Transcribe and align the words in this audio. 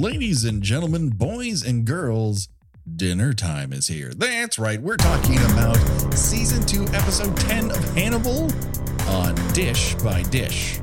Ladies 0.00 0.44
and 0.44 0.62
gentlemen, 0.62 1.08
boys 1.08 1.64
and 1.66 1.84
girls, 1.84 2.48
dinner 2.94 3.32
time 3.32 3.72
is 3.72 3.88
here. 3.88 4.12
That's 4.14 4.56
right, 4.56 4.80
we're 4.80 4.96
talking 4.96 5.38
about 5.38 5.74
season 6.14 6.64
2, 6.64 6.94
episode 6.94 7.36
10 7.36 7.72
of 7.72 7.94
Hannibal 7.96 8.48
on 9.08 9.34
Dish 9.54 9.96
by 9.96 10.22
Dish. 10.22 10.78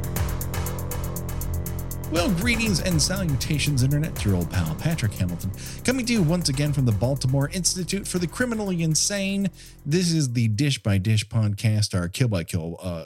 Well, 2.12 2.30
greetings 2.32 2.82
and 2.82 3.02
salutations, 3.02 3.84
Internet. 3.84 4.26
Your 4.26 4.36
old 4.36 4.52
pal, 4.52 4.76
Patrick 4.76 5.14
Hamilton, 5.14 5.54
coming 5.86 6.06
to 6.08 6.12
you 6.12 6.22
once 6.22 6.50
again 6.50 6.74
from 6.74 6.86
the 6.86 6.92
Baltimore 6.92 7.50
Institute 7.54 8.06
for 8.06 8.20
the 8.20 8.28
Criminally 8.28 8.84
Insane. 8.84 9.50
This 9.86 10.12
is 10.12 10.34
the 10.34 10.50
Dish 10.50 10.84
by 10.84 10.98
Dish 10.98 11.26
podcast, 11.26 11.98
our 11.98 12.10
kill 12.10 12.28
by 12.28 12.44
kill 12.44 12.76
uh, 12.82 13.06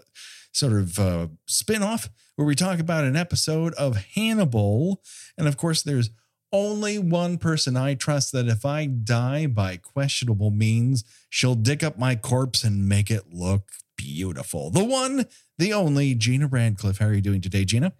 sort 0.52 0.73
of 0.73 0.99
uh, 0.99 1.27
spin 1.45 1.84
off 1.84 2.09
where 2.35 2.45
we 2.48 2.55
talk 2.55 2.80
about 2.80 3.03
an 3.03 3.16
episode 3.16 3.73
of 3.73 3.98
Hannibal. 4.16 5.02
And 5.38 5.48
of 5.48 5.57
course, 5.57 5.81
there's 5.81 6.09
only 6.52 6.98
one 6.98 7.38
person 7.38 7.77
I 7.77 7.94
trust 7.94 8.31
that 8.31 8.48
if 8.48 8.66
I 8.66 8.85
die 8.85 9.45
by 9.45 9.77
questionable 9.77 10.52
means, 10.52 11.04
she'll 11.30 11.55
dig 11.55 11.84
up 11.84 11.99
my 11.99 12.16
corpse 12.16 12.63
and 12.63 12.88
make 12.88 13.12
it 13.12 13.31
look 13.31 13.70
beautiful. 13.98 14.71
The 14.71 14.84
one, 14.84 15.26
the 15.57 15.73
only 15.73 16.16
Gina 16.16 16.48
Radcliffe. 16.48 16.98
How 16.98 17.07
are 17.07 17.13
you 17.13 17.21
doing 17.21 17.41
today, 17.41 17.66
Gina? 17.66 17.93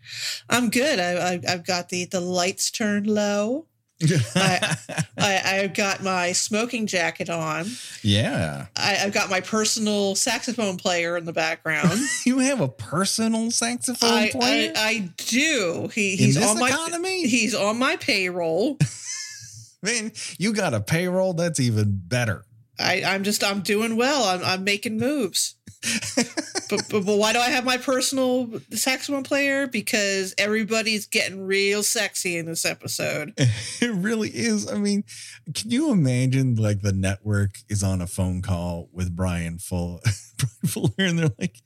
I'm 0.50 0.70
good. 0.70 1.00
I, 1.00 1.34
I, 1.34 1.40
I've 1.48 1.66
got 1.66 1.90
the 1.90 2.06
the 2.06 2.22
lights 2.22 2.72
turned 2.72 3.06
low. 3.06 3.68
I, 4.02 4.78
I, 5.18 5.42
I've 5.46 5.74
got 5.74 6.04
my 6.04 6.32
smoking 6.32 6.88
jacket 6.88 7.30
on. 7.30 7.66
yeah. 8.02 8.68
I, 8.76 8.98
I've 9.04 9.14
got 9.14 9.30
my 9.30 9.42
personal 9.42 10.16
saxophone 10.16 10.78
player 10.78 11.18
in 11.18 11.26
the 11.26 11.34
background. 11.34 12.00
You 12.26 12.40
have 12.40 12.62
a 12.62 12.68
personal 12.68 13.50
saxophone 13.50 14.10
I, 14.10 14.30
player? 14.30 14.74
I, 14.76 14.88
I 14.90 15.10
do. 15.18 15.90
He, 15.94 16.16
he's 16.16 16.38
on 16.38 16.60
my 16.60 16.70
economy? 16.70 17.28
he's 17.28 17.56
on 17.56 17.80
my 17.80 17.96
payroll. 17.96 18.78
Man, 19.82 20.12
you 20.38 20.54
got 20.54 20.74
a 20.74 20.82
payroll? 20.82 21.34
That's 21.34 21.60
even 21.60 22.02
better. 22.06 22.44
I, 22.78 23.04
I'm 23.06 23.24
just 23.24 23.44
I'm 23.44 23.62
doing 23.62 23.96
well. 23.96 24.24
I'm 24.24 24.44
I'm 24.44 24.64
making 24.64 24.98
moves. 24.98 25.56
But, 26.70 26.84
but 26.90 27.06
but 27.06 27.18
why 27.18 27.32
do 27.32 27.40
I 27.40 27.50
have 27.50 27.64
my 27.64 27.78
personal 27.78 28.50
saxophone 28.72 29.24
player? 29.24 29.66
Because 29.66 30.36
everybody's 30.38 31.06
getting 31.06 31.46
real 31.46 31.84
sexy 31.84 32.38
in 32.38 32.46
this 32.46 32.66
episode. 32.66 33.34
It 33.82 33.94
really 33.94 34.30
is. 34.30 34.70
I 34.70 34.78
mean, 34.78 35.06
can 35.54 35.72
you 35.72 35.92
imagine 35.92 36.56
like 36.56 36.82
the 36.82 36.92
network 36.92 37.52
is 37.70 37.82
on 37.82 38.02
a 38.02 38.08
phone 38.08 38.42
call 38.42 38.90
with 38.92 39.16
Brian 39.16 39.58
Full 39.58 40.02
Brian 40.38 40.68
Fuller 40.68 40.90
and 40.98 41.18
they're 41.18 41.32
like, 41.40 41.62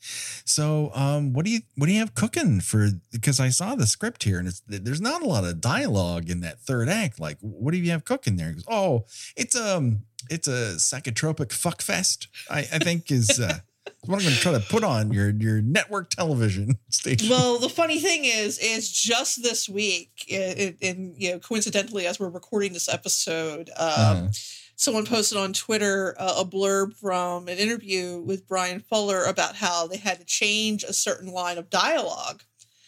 so 0.46 0.92
um 0.94 1.34
what 1.34 1.46
do 1.46 1.52
you 1.52 1.62
what 1.76 1.88
do 1.88 1.94
you 1.94 2.00
have 2.00 2.14
cooking 2.14 2.60
for 2.62 2.90
because 3.12 3.40
I 3.40 3.50
saw 3.50 3.74
the 3.74 3.88
script 3.88 4.24
here 4.24 4.38
and 4.38 4.48
it's 4.48 4.62
there's 4.68 5.02
not 5.02 5.24
a 5.24 5.28
lot 5.28 5.44
of 5.44 5.60
dialogue 5.60 6.30
in 6.30 6.42
that 6.42 6.60
third 6.60 6.88
act. 6.88 7.20
Like, 7.20 7.38
what 7.42 7.72
do 7.72 7.78
you 7.78 7.92
have 7.92 8.06
cooking 8.06 8.36
there? 8.36 8.50
He 8.50 8.54
goes, 8.54 8.66
Oh, 8.68 9.06
it's 9.36 9.56
um 9.56 10.04
it's 10.30 10.48
a 10.48 10.76
psychotropic 10.78 11.52
fuck 11.52 11.82
fest, 11.82 12.28
I, 12.50 12.60
I 12.60 12.80
think 12.80 13.12
is 13.12 13.40
uh 13.40 13.60
what 14.06 14.18
I'm 14.20 14.24
gonna 14.24 14.36
try 14.36 14.52
to 14.54 14.60
put 14.60 14.84
on 14.84 15.12
your 15.12 15.30
your 15.32 15.62
network 15.62 16.10
television 16.10 16.78
station. 16.90 17.30
Well, 17.30 17.58
the 17.60 17.70
funny 17.70 18.00
thing 18.00 18.26
is, 18.26 18.60
is 18.60 18.92
just 18.92 19.42
this 19.44 19.68
week, 19.70 20.12
and 20.32 21.16
you 21.18 21.32
know, 21.32 21.40
coincidentally, 21.40 22.06
as 22.08 22.20
we're 22.20 22.30
recording 22.30 22.74
this 22.74 22.90
episode, 22.90 23.70
um, 23.78 23.88
Uh-huh. 23.88 24.28
someone 24.76 25.06
posted 25.06 25.38
on 25.38 25.54
Twitter 25.54 26.16
uh, 26.20 26.36
a 26.40 26.46
blurb 26.46 26.94
from 26.96 27.48
an 27.48 27.58
interview 27.58 28.20
with 28.20 28.48
Brian 28.48 28.80
Fuller 28.82 29.24
about 29.26 29.56
how 29.56 29.88
they 29.88 29.98
had 29.98 30.20
to 30.20 30.26
change 30.26 30.84
a 30.84 30.94
certain 30.94 31.32
line 31.32 31.58
of 31.58 31.70
dialogue 31.70 32.44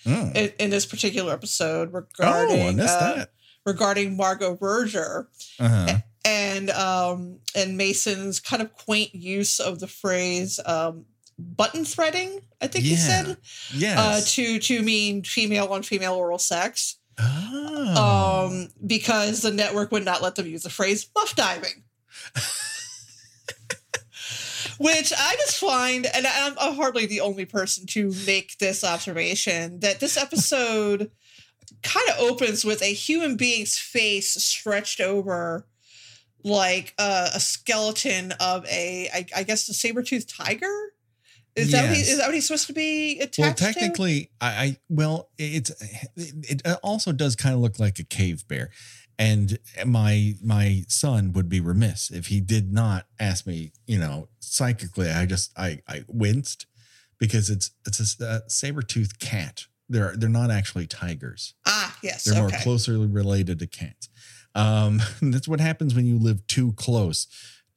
Oh. 0.07 0.31
in, 0.35 0.51
in 0.59 0.69
this 0.69 0.85
particular 0.85 1.33
episode 1.33 1.91
regarding 1.91 2.79
oh, 2.79 2.83
uh, 2.83 3.15
that. 3.15 3.31
regarding 3.65 4.15
Margot 4.15 4.55
Verger 4.55 5.27
Uh-huh. 5.59 5.97
And 6.25 6.71
um, 6.71 7.39
and 7.53 7.77
Mason's 7.77 8.39
kind 8.39 8.61
of 8.61 8.73
quaint 8.73 9.13
use 9.13 9.59
of 9.59 9.79
the 9.79 9.87
phrase 9.87 10.59
um, 10.65 11.05
button 11.37 11.85
threading. 11.85 12.41
I 12.61 12.67
think 12.67 12.83
he 12.83 12.95
said 12.95 13.37
Yes. 13.73 13.97
uh, 13.97 14.21
to 14.33 14.59
to 14.59 14.81
mean 14.81 15.23
female 15.23 15.67
on 15.67 15.83
female 15.83 16.15
oral 16.15 16.39
sex, 16.39 16.97
oh. 17.19 18.47
um, 18.49 18.69
because 18.85 19.41
the 19.41 19.51
network 19.51 19.91
would 19.91 20.03
not 20.03 20.21
let 20.23 20.35
them 20.35 20.47
use 20.47 20.63
the 20.63 20.69
phrase 20.69 21.07
muff 21.15 21.35
diving. 21.35 21.83
Which 24.77 25.13
I 25.17 25.35
just 25.37 25.57
find, 25.57 26.05
and 26.05 26.27
I'm, 26.27 26.53
I'm 26.59 26.75
hardly 26.75 27.05
the 27.05 27.21
only 27.21 27.45
person 27.45 27.85
to 27.87 28.11
make 28.25 28.57
this 28.57 28.83
observation, 28.83 29.79
that 29.79 30.01
this 30.01 30.17
episode 30.17 31.11
kind 31.83 32.09
of 32.09 32.19
opens 32.19 32.65
with 32.65 32.81
a 32.81 32.93
human 32.93 33.37
being's 33.37 33.77
face 33.77 34.31
stretched 34.31 34.99
over 34.99 35.65
like 36.45 36.93
uh, 36.97 37.31
a 37.33 37.39
skeleton 37.39 38.31
of 38.39 38.65
a, 38.67 39.09
I, 39.13 39.25
I 39.35 39.43
guess, 39.43 39.67
a 39.67 39.73
saber-toothed 39.73 40.29
tiger. 40.29 40.71
Is 41.55 41.71
that 41.71 41.87
what 41.87 41.95
he, 41.95 42.01
is 42.01 42.17
that 42.17 42.25
what 42.25 42.35
he's 42.35 42.45
supposed 42.45 42.67
to 42.67 42.73
be 42.73 43.19
attached 43.19 43.39
well, 43.39 43.53
to? 43.53 43.63
technically, 43.63 44.29
I, 44.41 44.47
I 44.47 44.77
well, 44.89 45.29
it's 45.37 45.69
it, 46.17 46.61
it 46.65 46.79
also 46.83 47.13
does 47.13 47.37
kind 47.37 47.55
of 47.55 47.61
look 47.61 47.79
like 47.79 47.97
a 47.97 48.03
cave 48.03 48.45
bear, 48.49 48.71
and 49.17 49.57
my 49.85 50.33
my 50.43 50.83
son 50.89 51.31
would 51.31 51.47
be 51.47 51.61
remiss 51.61 52.11
if 52.11 52.27
he 52.27 52.41
did 52.41 52.73
not 52.73 53.05
ask 53.21 53.47
me. 53.47 53.71
You 53.87 53.99
know, 53.99 54.27
psychically, 54.41 55.09
I 55.09 55.25
just 55.25 55.57
I 55.57 55.79
I 55.87 56.03
winced 56.09 56.67
because 57.19 57.49
it's 57.49 57.71
it's 57.87 58.19
a, 58.19 58.25
a 58.25 58.49
saber 58.49 58.81
toothed 58.81 59.21
cat. 59.21 59.63
They're 59.87 60.13
they're 60.17 60.27
not 60.27 60.51
actually 60.51 60.87
tigers. 60.87 61.53
Ah, 61.65 61.97
yes. 62.03 62.25
They're 62.25 62.41
more 62.41 62.49
closely 62.49 62.97
related 62.97 63.59
to 63.59 63.67
cats. 63.67 64.09
Um, 64.55 65.01
that's 65.21 65.47
what 65.47 65.59
happens 65.59 65.93
when 65.93 66.05
you 66.05 66.17
live 66.17 66.45
too 66.47 66.73
close 66.73 67.27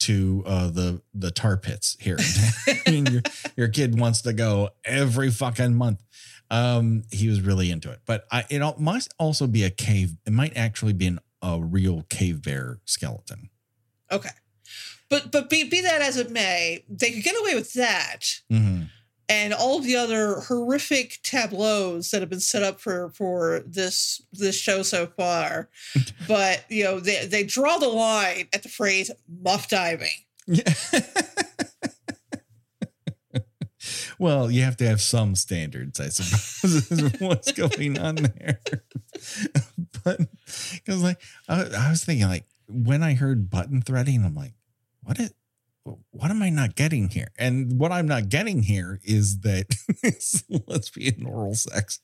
to 0.00 0.44
uh, 0.46 0.70
the 0.70 1.02
the 1.12 1.30
tar 1.30 1.56
pits 1.56 1.96
here. 2.00 2.18
I 2.86 2.90
mean, 2.90 3.06
your 3.06 3.22
your 3.56 3.68
kid 3.68 3.98
wants 3.98 4.22
to 4.22 4.32
go 4.32 4.70
every 4.84 5.30
fucking 5.30 5.74
month. 5.74 6.02
Um, 6.50 7.02
he 7.10 7.28
was 7.28 7.40
really 7.42 7.70
into 7.70 7.90
it, 7.90 8.00
but 8.06 8.24
I, 8.30 8.44
it 8.48 8.62
must 8.80 9.12
also 9.18 9.46
be 9.46 9.64
a 9.64 9.70
cave. 9.70 10.16
It 10.24 10.32
might 10.32 10.56
actually 10.56 10.94
be 10.94 11.08
an, 11.08 11.18
a 11.42 11.60
real 11.60 12.04
cave 12.08 12.42
bear 12.42 12.78
skeleton. 12.84 13.50
Okay. 14.10 14.30
But 15.10 15.30
but 15.32 15.50
be, 15.50 15.64
be 15.64 15.82
that 15.82 16.00
as 16.00 16.16
it 16.16 16.30
may, 16.30 16.84
they 16.88 17.10
could 17.10 17.22
get 17.22 17.38
away 17.40 17.54
with 17.54 17.72
that 17.74 18.20
Mhm. 18.50 18.88
And 19.28 19.52
all 19.52 19.78
of 19.78 19.84
the 19.84 19.96
other 19.96 20.40
horrific 20.40 21.18
tableaus 21.22 22.10
that 22.10 22.20
have 22.20 22.30
been 22.30 22.40
set 22.40 22.62
up 22.62 22.80
for 22.80 23.10
for 23.10 23.62
this 23.66 24.22
this 24.32 24.58
show 24.58 24.82
so 24.82 25.06
far. 25.06 25.68
but 26.28 26.64
you 26.68 26.84
know, 26.84 27.00
they 27.00 27.26
they 27.26 27.44
draw 27.44 27.78
the 27.78 27.88
line 27.88 28.48
at 28.52 28.62
the 28.62 28.68
phrase 28.68 29.10
muff 29.28 29.68
diving. 29.68 30.08
Yeah. 30.46 30.72
well, 34.18 34.50
you 34.50 34.62
have 34.62 34.76
to 34.78 34.86
have 34.86 35.00
some 35.00 35.34
standards, 35.34 36.00
I 36.00 36.08
suppose, 36.08 36.90
is 36.90 37.20
what's 37.20 37.52
going 37.52 37.98
on 37.98 38.16
there. 38.16 38.60
but 40.04 40.20
because, 40.74 41.02
like, 41.02 41.20
I, 41.48 41.64
I 41.64 41.90
was 41.90 42.04
thinking, 42.04 42.26
like, 42.26 42.46
when 42.68 43.02
I 43.02 43.14
heard 43.14 43.50
button 43.50 43.82
threading, 43.82 44.24
I'm 44.24 44.34
like, 44.34 44.54
what 45.02 45.18
it? 45.20 45.34
What 46.10 46.30
am 46.30 46.42
I 46.42 46.50
not 46.50 46.74
getting 46.74 47.08
here? 47.08 47.28
And 47.38 47.78
what 47.78 47.92
I'm 47.92 48.06
not 48.06 48.28
getting 48.28 48.62
here 48.62 49.00
is 49.04 49.40
that 49.40 49.66
it's 50.02 50.42
lesbian 50.66 51.26
oral 51.26 51.54
sex. 51.54 52.00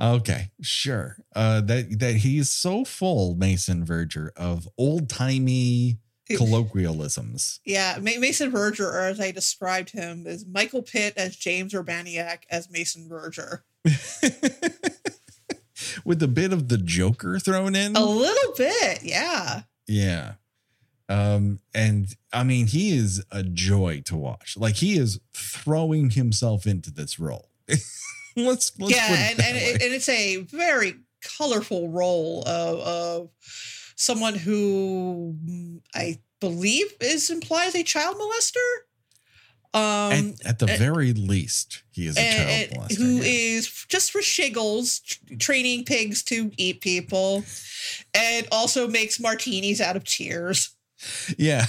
Okay, 0.00 0.50
sure. 0.60 1.16
Uh, 1.34 1.60
that 1.62 1.98
that 1.98 2.16
he's 2.16 2.50
so 2.50 2.84
full, 2.84 3.34
Mason 3.34 3.84
Verger, 3.84 4.30
of 4.36 4.68
old 4.78 5.08
timey 5.08 5.98
colloquialisms. 6.36 7.60
Yeah, 7.64 7.98
Ma- 8.00 8.18
Mason 8.18 8.50
Verger, 8.50 8.88
or 8.88 9.06
as 9.06 9.20
I 9.20 9.30
described 9.30 9.90
him, 9.90 10.26
is 10.26 10.46
Michael 10.46 10.82
Pitt 10.82 11.14
as 11.16 11.36
James 11.36 11.72
Urbaniak 11.72 12.40
as 12.50 12.70
Mason 12.70 13.08
Verger. 13.08 13.62
with 16.04 16.22
a 16.22 16.28
bit 16.28 16.52
of 16.52 16.68
the 16.68 16.78
Joker 16.78 17.38
thrown 17.38 17.74
in. 17.74 17.96
A 17.96 18.04
little 18.04 18.54
bit, 18.56 19.02
yeah. 19.02 19.62
Yeah. 19.86 20.34
Um, 21.08 21.60
and 21.74 22.08
I 22.32 22.42
mean, 22.42 22.66
he 22.66 22.96
is 22.96 23.24
a 23.30 23.42
joy 23.42 24.02
to 24.06 24.16
watch. 24.16 24.56
Like 24.56 24.76
he 24.76 24.98
is 24.98 25.20
throwing 25.34 26.10
himself 26.10 26.66
into 26.66 26.90
this 26.90 27.18
role. 27.18 27.50
let's, 28.36 28.72
let's 28.78 28.94
yeah, 28.94 29.30
and 29.30 29.40
and, 29.40 29.56
it, 29.56 29.82
and 29.82 29.94
it's 29.94 30.08
a 30.08 30.36
very 30.36 30.96
colorful 31.22 31.88
role 31.88 32.42
of, 32.46 32.80
of 32.80 33.30
someone 33.96 34.34
who 34.34 35.36
I 35.94 36.20
believe 36.40 36.86
is 37.00 37.30
implied 37.30 37.68
as 37.68 37.74
a 37.74 37.82
child 37.82 38.16
molester. 38.16 38.82
Um, 39.74 40.34
at, 40.40 40.46
at 40.46 40.58
the 40.58 40.66
and- 40.66 40.78
very 40.78 41.12
least, 41.12 41.82
he 41.90 42.06
is 42.06 42.16
a 42.16 42.20
child 42.20 42.48
and- 42.48 42.72
and 42.72 42.80
molester. 42.80 42.96
who 42.96 43.16
yeah. 43.16 43.22
is 43.56 43.86
just 43.88 44.10
for 44.10 44.20
shiggles 44.20 45.00
training 45.38 45.84
pigs 45.84 46.22
to 46.24 46.50
eat 46.56 46.80
people, 46.80 47.44
and 48.14 48.46
also 48.50 48.88
makes 48.88 49.20
martinis 49.20 49.80
out 49.80 49.96
of 49.96 50.04
tears. 50.04 50.75
Yeah. 51.38 51.66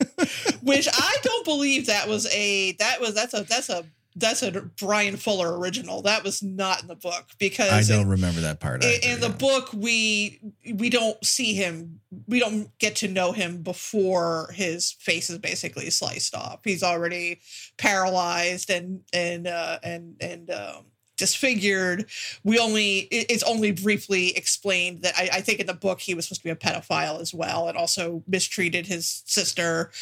Which 0.62 0.88
I 0.92 1.16
don't 1.22 1.44
believe 1.44 1.86
that 1.86 2.08
was 2.08 2.26
a 2.34 2.72
that 2.72 3.00
was 3.00 3.14
that's 3.14 3.34
a 3.34 3.42
that's 3.44 3.68
a 3.68 3.84
that's 4.16 4.42
a 4.42 4.50
Brian 4.78 5.16
Fuller 5.16 5.58
original. 5.58 6.02
That 6.02 6.24
was 6.24 6.42
not 6.42 6.82
in 6.82 6.88
the 6.88 6.96
book 6.96 7.26
because 7.38 7.70
I 7.70 7.82
don't 7.82 8.02
in, 8.02 8.08
remember 8.08 8.40
that 8.40 8.60
part. 8.60 8.82
in, 8.82 8.90
either, 8.90 9.14
in 9.14 9.20
the 9.20 9.28
yeah. 9.28 9.34
book 9.34 9.72
we 9.72 10.40
we 10.74 10.90
don't 10.90 11.22
see 11.24 11.54
him. 11.54 12.00
We 12.26 12.40
don't 12.40 12.76
get 12.78 12.96
to 12.96 13.08
know 13.08 13.32
him 13.32 13.62
before 13.62 14.50
his 14.54 14.92
face 14.92 15.30
is 15.30 15.38
basically 15.38 15.90
sliced 15.90 16.34
off. 16.34 16.60
He's 16.64 16.82
already 16.82 17.40
paralyzed 17.76 18.70
and 18.70 19.02
and 19.12 19.46
uh, 19.46 19.78
and 19.82 20.16
and 20.20 20.50
um, 20.50 20.84
disfigured. 21.20 22.06
We 22.42 22.58
only 22.58 23.00
it's 23.12 23.44
only 23.44 23.70
briefly 23.70 24.36
explained 24.36 25.02
that 25.02 25.14
I, 25.16 25.28
I 25.34 25.40
think 25.42 25.60
in 25.60 25.66
the 25.66 25.74
book 25.74 26.00
he 26.00 26.14
was 26.14 26.26
supposed 26.26 26.40
to 26.40 26.44
be 26.44 26.50
a 26.50 26.56
pedophile 26.56 27.20
as 27.20 27.32
well, 27.32 27.68
and 27.68 27.78
also 27.78 28.24
mistreated 28.26 28.86
his 28.86 29.22
sister. 29.26 29.92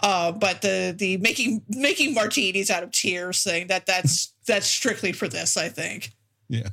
Uh, 0.00 0.30
but 0.30 0.62
the 0.62 0.94
the 0.96 1.16
making 1.16 1.62
making 1.68 2.14
martinis 2.14 2.70
out 2.70 2.84
of 2.84 2.92
tears 2.92 3.42
thing 3.42 3.66
that 3.66 3.86
that's 3.86 4.34
that's 4.46 4.66
strictly 4.66 5.10
for 5.10 5.26
this, 5.26 5.56
I 5.56 5.68
think. 5.68 6.12
Yeah. 6.48 6.68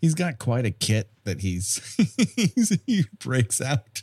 He's 0.00 0.14
got 0.14 0.38
quite 0.38 0.66
a 0.66 0.70
kit 0.70 1.10
that 1.24 1.40
he's, 1.40 1.80
he's 2.36 2.78
he 2.86 3.06
breaks 3.18 3.60
out 3.60 4.02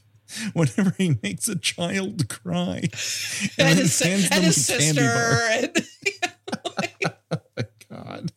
whenever 0.53 0.95
he 0.97 1.17
makes 1.21 1.47
a 1.47 1.55
child 1.55 2.27
cry. 2.29 2.89
And, 3.57 3.67
then 3.67 3.77
his, 3.77 4.01
and 4.01 4.43
his 4.43 4.69
a 4.69 4.77
candy 4.77 5.01
sister 5.01 5.01
bar. 5.01 5.41
and 5.51 5.87
God. 7.89 8.31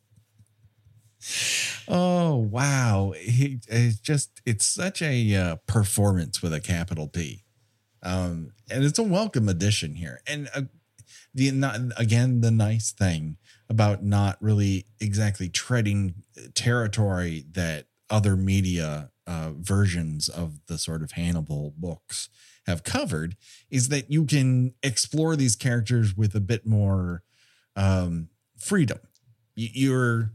Oh 1.88 2.36
wow! 2.36 3.12
He 3.18 3.60
it's 3.68 3.98
just 3.98 4.40
it's 4.46 4.64
such 4.66 5.02
a 5.02 5.34
uh, 5.34 5.56
performance 5.66 6.42
with 6.42 6.54
a 6.54 6.60
capital 6.60 7.08
P, 7.08 7.44
um, 8.02 8.52
and 8.70 8.84
it's 8.84 8.98
a 8.98 9.02
welcome 9.02 9.48
addition 9.48 9.94
here. 9.96 10.20
And 10.26 10.48
uh, 10.54 10.62
the 11.34 11.50
not, 11.50 11.78
again 11.98 12.40
the 12.40 12.50
nice 12.50 12.92
thing 12.92 13.36
about 13.68 14.02
not 14.02 14.38
really 14.40 14.86
exactly 15.00 15.48
treading 15.48 16.14
territory 16.54 17.44
that 17.52 17.86
other 18.10 18.36
media 18.36 19.10
uh, 19.26 19.50
versions 19.56 20.28
of 20.28 20.60
the 20.66 20.78
sort 20.78 21.02
of 21.02 21.12
Hannibal 21.12 21.74
books 21.76 22.28
have 22.66 22.84
covered 22.84 23.36
is 23.70 23.88
that 23.88 24.10
you 24.10 24.24
can 24.24 24.74
explore 24.82 25.36
these 25.36 25.56
characters 25.56 26.16
with 26.16 26.34
a 26.34 26.40
bit 26.40 26.66
more 26.66 27.22
um, 27.76 28.28
freedom. 28.58 28.98
You- 29.54 29.70
You're 29.72 30.30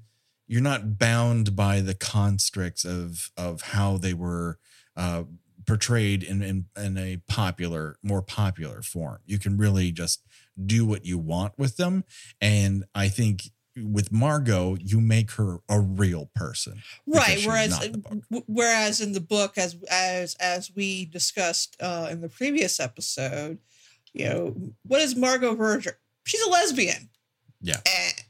you're 0.50 0.62
not 0.62 0.98
bound 0.98 1.56
by 1.56 1.80
the 1.80 1.94
constricts 1.94 2.84
of 2.84 3.32
of 3.38 3.62
how 3.62 3.98
they 3.98 4.14
were 4.14 4.58
uh, 4.98 5.24
portrayed 5.66 6.24
in, 6.24 6.42
in 6.42 6.66
in 6.76 6.98
a 6.98 7.18
popular, 7.28 7.96
more 8.04 8.22
popular 8.24 8.82
form. 8.82 9.20
You 9.26 9.40
can 9.40 9.56
really 9.58 9.92
just 9.94 10.24
do 10.66 10.86
what 10.86 11.06
you 11.06 11.18
want 11.18 11.54
with 11.58 11.78
them, 11.78 12.04
and 12.42 12.84
I 12.94 13.08
think 13.10 13.44
with 13.82 14.12
Margot, 14.12 14.76
you 14.82 15.00
make 15.00 15.32
her 15.34 15.60
a 15.70 15.80
real 15.80 16.32
person. 16.36 16.82
right 17.06 17.46
whereas 17.46 17.70
not 17.70 17.82
the 17.84 17.98
book. 18.00 18.24
w- 18.30 18.44
whereas 18.48 19.00
in 19.00 19.14
the 19.14 19.22
book 19.22 19.58
as 19.58 19.78
as 19.90 20.36
as 20.42 20.72
we 20.76 21.06
discussed 21.06 21.78
uh 21.80 22.08
in 22.12 22.20
the 22.20 22.28
previous 22.28 22.80
episode 22.80 23.60
you 24.12 24.26
know 24.28 24.56
what 24.84 25.00
is 25.02 25.16
margot 25.16 25.54
verger 25.56 25.98
she's 26.26 26.42
a 26.42 26.50
lesbian 26.50 27.10
Yeah. 27.62 27.80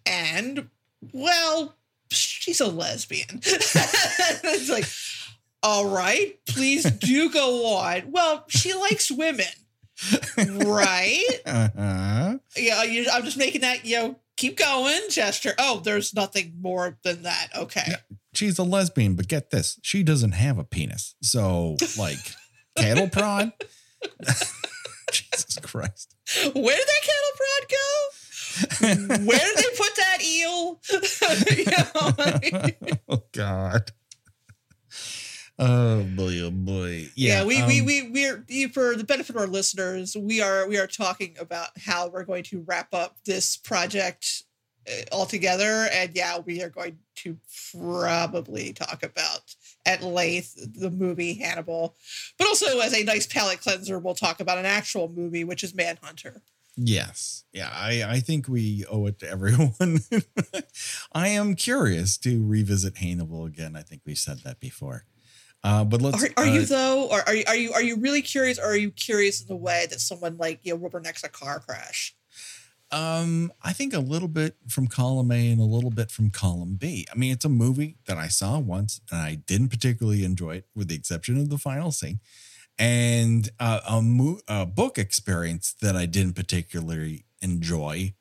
And 0.05 0.69
well 1.13 1.75
she's 2.49 2.61
a 2.61 2.67
lesbian 2.67 3.27
it's 3.43 4.69
like 4.69 4.85
all 5.61 5.85
right 5.87 6.39
please 6.47 6.83
do 6.83 7.29
go 7.31 7.67
on 7.75 8.11
well 8.11 8.43
she 8.47 8.73
likes 8.73 9.11
women 9.11 9.45
right 10.65 11.23
Uh-huh. 11.45 12.37
yeah 12.57 12.83
you, 12.83 13.05
i'm 13.13 13.23
just 13.23 13.37
making 13.37 13.61
that 13.61 13.85
you 13.85 13.97
know 13.97 14.15
keep 14.37 14.57
going 14.57 14.99
gesture 15.11 15.53
oh 15.59 15.79
there's 15.83 16.13
nothing 16.15 16.53
more 16.59 16.97
than 17.03 17.21
that 17.23 17.47
okay 17.55 17.83
Yeah. 17.87 17.95
She's 18.35 18.59
a 18.59 18.63
lesbian, 18.63 19.15
but 19.15 19.27
get 19.27 19.49
this, 19.49 19.79
she 19.81 20.03
doesn't 20.03 20.33
have 20.33 20.59
a 20.59 20.63
penis. 20.63 21.15
So, 21.23 21.77
like, 21.97 22.19
cattle 22.77 23.09
prod. 23.09 23.51
Jesus 25.11 25.57
Christ. 25.63 26.15
Where 26.43 26.77
did 26.77 26.87
that 26.87 27.01
cattle 27.01 27.33
prod 27.35 27.69
go? 27.69 28.09
Where 28.79 29.39
did 29.39 29.57
they 29.57 29.77
put 29.77 29.95
that 29.95 30.17
eel? 30.23 30.79
You 31.55 31.65
know? 32.91 32.97
oh 33.09 33.23
God. 33.31 33.91
Oh 35.61 36.03
boy, 36.03 36.39
oh 36.41 36.51
boy. 36.51 37.07
yeah, 37.15 37.41
Yeah, 37.41 37.45
we, 37.45 37.61
we 37.65 37.79
um, 37.81 37.85
we 37.85 38.09
we're 38.11 38.45
you- 38.47 38.69
for 38.69 38.95
the 38.95 39.03
benefit 39.03 39.35
of 39.35 39.41
our 39.41 39.47
listeners, 39.47 40.15
we 40.17 40.41
are 40.41 40.67
we 40.67 40.77
are 40.77 40.87
talking 40.87 41.35
about 41.39 41.69
how 41.77 42.07
we're 42.07 42.23
going 42.23 42.43
to 42.45 42.63
wrap 42.65 42.93
up 42.93 43.17
this 43.25 43.57
project 43.57 44.43
uh, 44.89 45.01
altogether, 45.11 45.89
and 45.91 46.15
yeah, 46.15 46.37
we 46.39 46.61
are 46.63 46.69
going 46.69 46.97
to 47.17 47.37
probably 47.73 48.71
talk 48.71 49.03
about 49.03 49.53
at 49.85 50.01
length 50.01 50.55
the 50.79 50.89
movie 50.89 51.33
Hannibal, 51.33 51.95
but 52.37 52.47
also 52.47 52.79
as 52.79 52.93
a 52.93 53.03
nice 53.03 53.27
palate 53.27 53.59
cleanser, 53.59 53.99
we'll 53.99 54.15
talk 54.15 54.39
about 54.39 54.57
an 54.57 54.65
actual 54.65 55.09
movie, 55.09 55.43
which 55.43 55.63
is 55.63 55.75
Manhunter. 55.75 56.41
Yes. 56.81 57.43
Yeah, 57.51 57.69
I, 57.73 58.03
I 58.07 58.19
think 58.21 58.47
we 58.47 58.85
owe 58.89 59.05
it 59.07 59.19
to 59.19 59.29
everyone. 59.29 59.99
I 61.11 61.27
am 61.27 61.55
curious 61.55 62.17
to 62.19 62.45
revisit 62.45 62.97
Hannibal 62.97 63.45
again. 63.45 63.75
I 63.75 63.81
think 63.81 64.03
we 64.05 64.15
said 64.15 64.39
that 64.45 64.61
before. 64.61 65.03
Uh, 65.61 65.83
but 65.83 66.01
let's. 66.01 66.23
Are, 66.23 66.29
are 66.37 66.47
you 66.47 66.61
uh, 66.61 66.65
though, 66.65 67.07
or 67.11 67.19
are 67.27 67.35
you 67.35 67.43
are 67.47 67.55
you 67.55 67.73
are 67.73 67.83
you 67.83 67.97
really 67.97 68.21
curious, 68.21 68.57
or 68.57 68.67
are 68.67 68.77
you 68.77 68.91
curious 68.91 69.41
in 69.41 69.47
the 69.47 69.57
way 69.57 69.87
that 69.89 69.99
someone 69.99 70.37
like 70.37 70.61
you 70.63 70.73
know 70.73 70.79
rubbernecks 70.79 71.25
a 71.25 71.27
car 71.27 71.59
crash? 71.59 72.15
Um, 72.91 73.51
I 73.61 73.73
think 73.73 73.93
a 73.93 73.99
little 73.99 74.29
bit 74.29 74.55
from 74.69 74.87
column 74.87 75.31
A 75.31 75.51
and 75.51 75.59
a 75.59 75.65
little 75.65 75.91
bit 75.91 76.11
from 76.11 76.31
column 76.31 76.75
B. 76.75 77.05
I 77.11 77.17
mean, 77.17 77.33
it's 77.33 77.45
a 77.45 77.49
movie 77.49 77.97
that 78.05 78.17
I 78.17 78.29
saw 78.29 78.57
once 78.57 79.01
and 79.11 79.19
I 79.19 79.35
didn't 79.35 79.67
particularly 79.67 80.23
enjoy 80.23 80.57
it, 80.57 80.65
with 80.73 80.87
the 80.87 80.95
exception 80.95 81.37
of 81.37 81.49
the 81.49 81.57
final 81.57 81.91
scene, 81.91 82.19
and 82.79 83.49
uh, 83.59 83.81
a, 83.87 84.01
mo- 84.01 84.39
a 84.47 84.65
book 84.65 84.97
experience 84.97 85.75
that 85.81 85.95
I 85.97 86.05
didn't 86.05 86.33
particularly 86.33 87.25
enjoy, 87.41 88.13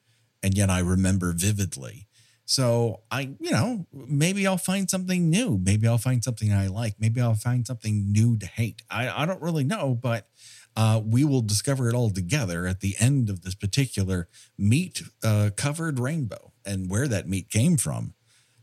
and 0.43 0.55
yet 0.55 0.69
I 0.69 0.81
remember 0.81 1.33
vividly. 1.33 2.09
So 2.45 3.03
I, 3.11 3.37
you 3.41 3.51
know, 3.51 3.87
maybe 3.93 4.47
I'll 4.47 4.57
find 4.57 4.91
something 4.91 5.31
new. 5.31 5.61
Maybe 5.63 5.87
I'll 5.87 5.99
find 5.99 6.25
something 6.25 6.53
I 6.53 6.67
like. 6.69 6.95
Maybe 6.99 7.21
I'll 7.21 7.35
find 7.35 7.67
something 7.67 8.11
new 8.11 8.39
to 8.39 8.47
hate. 8.47 8.83
I, 8.91 9.23
I 9.23 9.27
don't 9.27 9.43
really 9.43 9.65
know, 9.65 9.95
but 9.95 10.29
uh, 10.75 11.01
we 11.05 11.25
will 11.25 11.43
discover 11.43 11.89
it 11.89 11.95
all 11.95 12.11
together 12.11 12.67
at 12.67 12.81
the 12.81 12.97
end 12.99 13.29
of 13.29 13.43
this 13.43 13.55
particular 13.55 14.29
meat 14.57 15.03
uh, 15.23 15.51
covered 15.57 15.99
rainbow. 16.01 16.53
And 16.65 16.91
where 16.91 17.07
that 17.07 17.29
meat 17.29 17.51
came 17.51 17.77
from, 17.77 18.15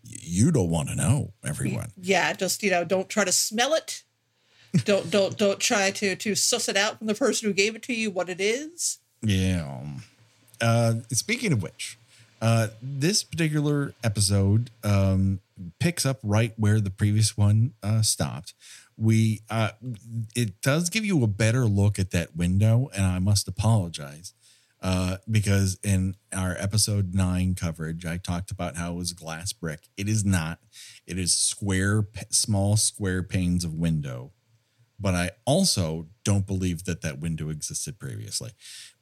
you 0.04 0.52
don't 0.52 0.70
want 0.70 0.90
to 0.90 0.96
know, 0.96 1.34
everyone. 1.44 1.92
Yeah, 1.96 2.34
just 2.34 2.64
you 2.64 2.72
know, 2.72 2.84
don't 2.86 3.08
try 3.08 3.24
to 3.24 3.32
smell 3.32 3.74
it. 3.76 4.04
Don't 4.84 5.10
don't 5.10 5.38
don't 5.38 5.60
try 5.60 5.92
to 5.92 6.16
to 6.16 6.36
suss 6.36 6.68
it 6.68 6.78
out 6.78 6.98
from 6.98 7.08
the 7.08 7.16
person 7.16 7.48
who 7.48 7.54
gave 7.54 7.76
it 7.76 7.84
to 7.84 7.94
you 7.94 8.12
what 8.12 8.30
it 8.30 8.42
is. 8.42 9.00
Yeah. 9.22 9.82
Uh, 10.62 10.96
speaking 11.12 11.52
of 11.52 11.62
which, 11.62 11.98
uh, 12.42 12.68
this 12.82 13.24
particular 13.24 13.94
episode 14.04 14.70
um, 14.84 15.40
picks 15.80 16.06
up 16.06 16.20
right 16.24 16.54
where 16.58 16.80
the 16.80 16.90
previous 16.90 17.38
one 17.38 17.74
uh, 17.84 18.02
stopped. 18.02 18.54
We 18.98 19.42
uh, 19.50 19.72
it 20.36 20.62
does 20.62 20.90
give 20.90 21.06
you 21.06 21.24
a 21.24 21.28
better 21.28 21.66
look 21.66 22.00
at 22.00 22.12
that 22.12 22.36
window, 22.36 22.90
and 22.96 23.06
I 23.06 23.20
must 23.20 23.48
apologize 23.48 24.34
uh, 24.86 25.18
because 25.30 25.80
in 25.84 26.16
our 26.32 26.56
episode 26.60 27.16
nine 27.16 27.56
coverage, 27.56 28.06
I 28.06 28.18
talked 28.18 28.52
about 28.52 28.76
how 28.76 28.92
it 28.92 28.98
was 28.98 29.14
glass 29.14 29.52
brick. 29.52 29.90
It 29.98 30.08
is 30.08 30.24
not. 30.24 30.60
It 31.08 31.18
is 31.18 31.34
square, 31.34 32.08
small 32.30 32.78
square 32.78 33.24
panes 33.24 33.66
of 33.66 33.74
window. 33.74 34.32
But 35.00 35.16
I 35.16 35.32
also 35.46 36.08
don't 36.24 36.48
believe 36.48 36.86
that 36.86 37.02
that 37.02 37.20
window 37.20 37.50
existed 37.50 38.00
previously 38.00 38.52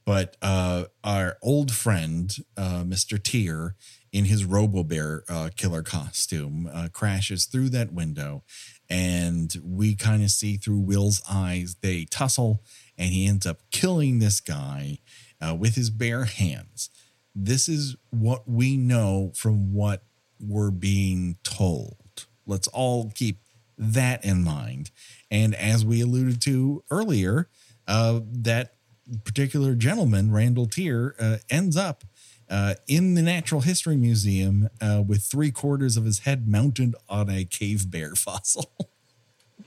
but 0.06 0.36
uh, 0.42 0.86
our 1.04 1.38
old 1.42 1.72
friend, 1.72 2.36
uh, 2.58 2.84
Mr. 2.84 3.22
Tier, 3.22 3.76
in 4.12 4.26
his 4.26 4.46
Robo 4.46 4.84
Bear 4.84 5.24
uh, 5.30 5.50
killer 5.56 5.82
costume, 5.82 6.70
uh, 6.72 6.90
crashes 6.92 7.46
through 7.46 7.70
that 7.70 7.94
window, 7.94 8.44
and 8.90 9.56
we 9.64 9.96
kind 9.96 10.24
of 10.24 10.30
see 10.30 10.58
through 10.58 10.80
Will's 10.80 11.22
eyes. 11.30 11.78
They 11.82 12.06
tussle, 12.06 12.64
and 12.98 13.12
he 13.12 13.28
ends 13.28 13.46
up 13.46 13.62
killing 13.72 14.20
this 14.20 14.40
guy 14.40 15.00
uh, 15.42 15.56
with 15.56 15.76
his 15.76 15.90
bare 15.90 16.26
hands. 16.26 16.90
This 17.34 17.68
is 17.68 17.96
what 18.12 18.48
we 18.48 18.78
know 18.78 19.32
from 19.36 19.74
what 19.74 20.04
we're 20.40 20.72
being 20.72 21.38
told. 21.44 22.28
Let's 22.46 22.68
all 22.68 23.10
keep 23.16 23.40
that 23.84 24.24
in 24.24 24.44
mind. 24.44 24.92
And 25.30 25.56
as 25.56 25.86
we 25.86 26.02
alluded 26.02 26.42
to 26.44 26.84
earlier, 26.90 27.50
uh, 27.88 28.22
that 28.32 28.76
particular 29.24 29.76
gentleman, 29.76 30.32
Randall 30.32 30.68
Tier, 30.68 31.16
uh, 31.20 31.38
ends 31.50 31.76
up 31.76 32.04
uh, 32.50 32.76
in 32.88 33.16
the 33.16 33.22
Natural 33.22 33.62
History 33.62 33.98
Museum 33.98 34.70
uh, 34.80 35.04
with 35.06 35.24
three 35.24 35.52
quarters 35.52 35.98
of 35.98 36.06
his 36.06 36.20
head 36.20 36.48
mounted 36.48 36.96
on 37.10 37.30
a 37.30 37.46
cave 37.46 37.90
bear 37.90 38.16
fossil. 38.16 38.72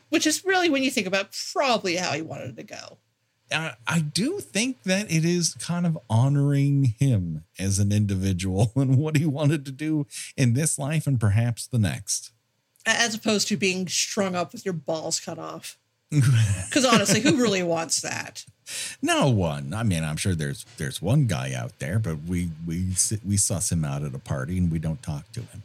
Which 0.09 0.27
is 0.27 0.45
really 0.45 0.69
when 0.69 0.83
you 0.83 0.91
think 0.91 1.07
about 1.07 1.37
probably 1.53 1.97
how 1.97 2.13
he 2.13 2.23
wanted 2.23 2.51
it 2.51 2.57
to 2.57 2.63
go. 2.63 2.99
uh, 3.51 3.73
I 3.87 4.01
do 4.01 4.39
think 4.39 4.85
that 4.85 5.11
it 5.11 5.25
is 5.25 5.55
kind 5.55 5.85
of 5.85 5.99
honoring 6.09 6.95
him 6.99 7.45
as 7.59 7.79
an 7.79 7.93
individual 7.93 8.73
and 8.77 8.97
what 8.97 9.17
he 9.17 9.27
wanted 9.27 9.65
to 9.67 9.73
do 9.73 10.07
in 10.37 10.53
this 10.55 10.79
life 10.79 11.07
and 11.07 11.19
perhaps 11.19 11.67
the 11.67 11.79
next. 11.79 12.31
As 12.87 13.15
opposed 13.15 13.49
to 13.49 13.57
being 13.57 13.89
strung 13.89 14.35
up 14.35 14.53
with 14.53 14.65
your 14.65 14.75
balls 14.75 15.21
cut 15.21 15.39
off. 15.39 15.77
Because 16.69 16.85
honestly, 16.85 17.21
who 17.21 17.37
really 17.37 17.63
wants 17.63 18.01
that? 18.03 18.45
No 19.03 19.29
one. 19.31 19.73
I 19.75 19.83
mean, 19.83 20.05
I'm 20.05 20.17
sure 20.17 20.35
there's 20.35 20.65
there's 20.77 21.01
one 21.01 21.27
guy 21.27 21.53
out 21.53 21.79
there, 21.79 21.99
but 21.99 22.23
we 22.25 22.51
we 22.67 22.95
we 23.25 23.37
suss 23.37 23.73
him 23.73 23.85
out 23.85 24.03
at 24.03 24.15
a 24.15 24.19
party 24.19 24.59
and 24.59 24.71
we 24.71 24.79
don't 24.79 25.03
talk 25.03 25.31
to 25.33 25.41
him. 25.41 25.63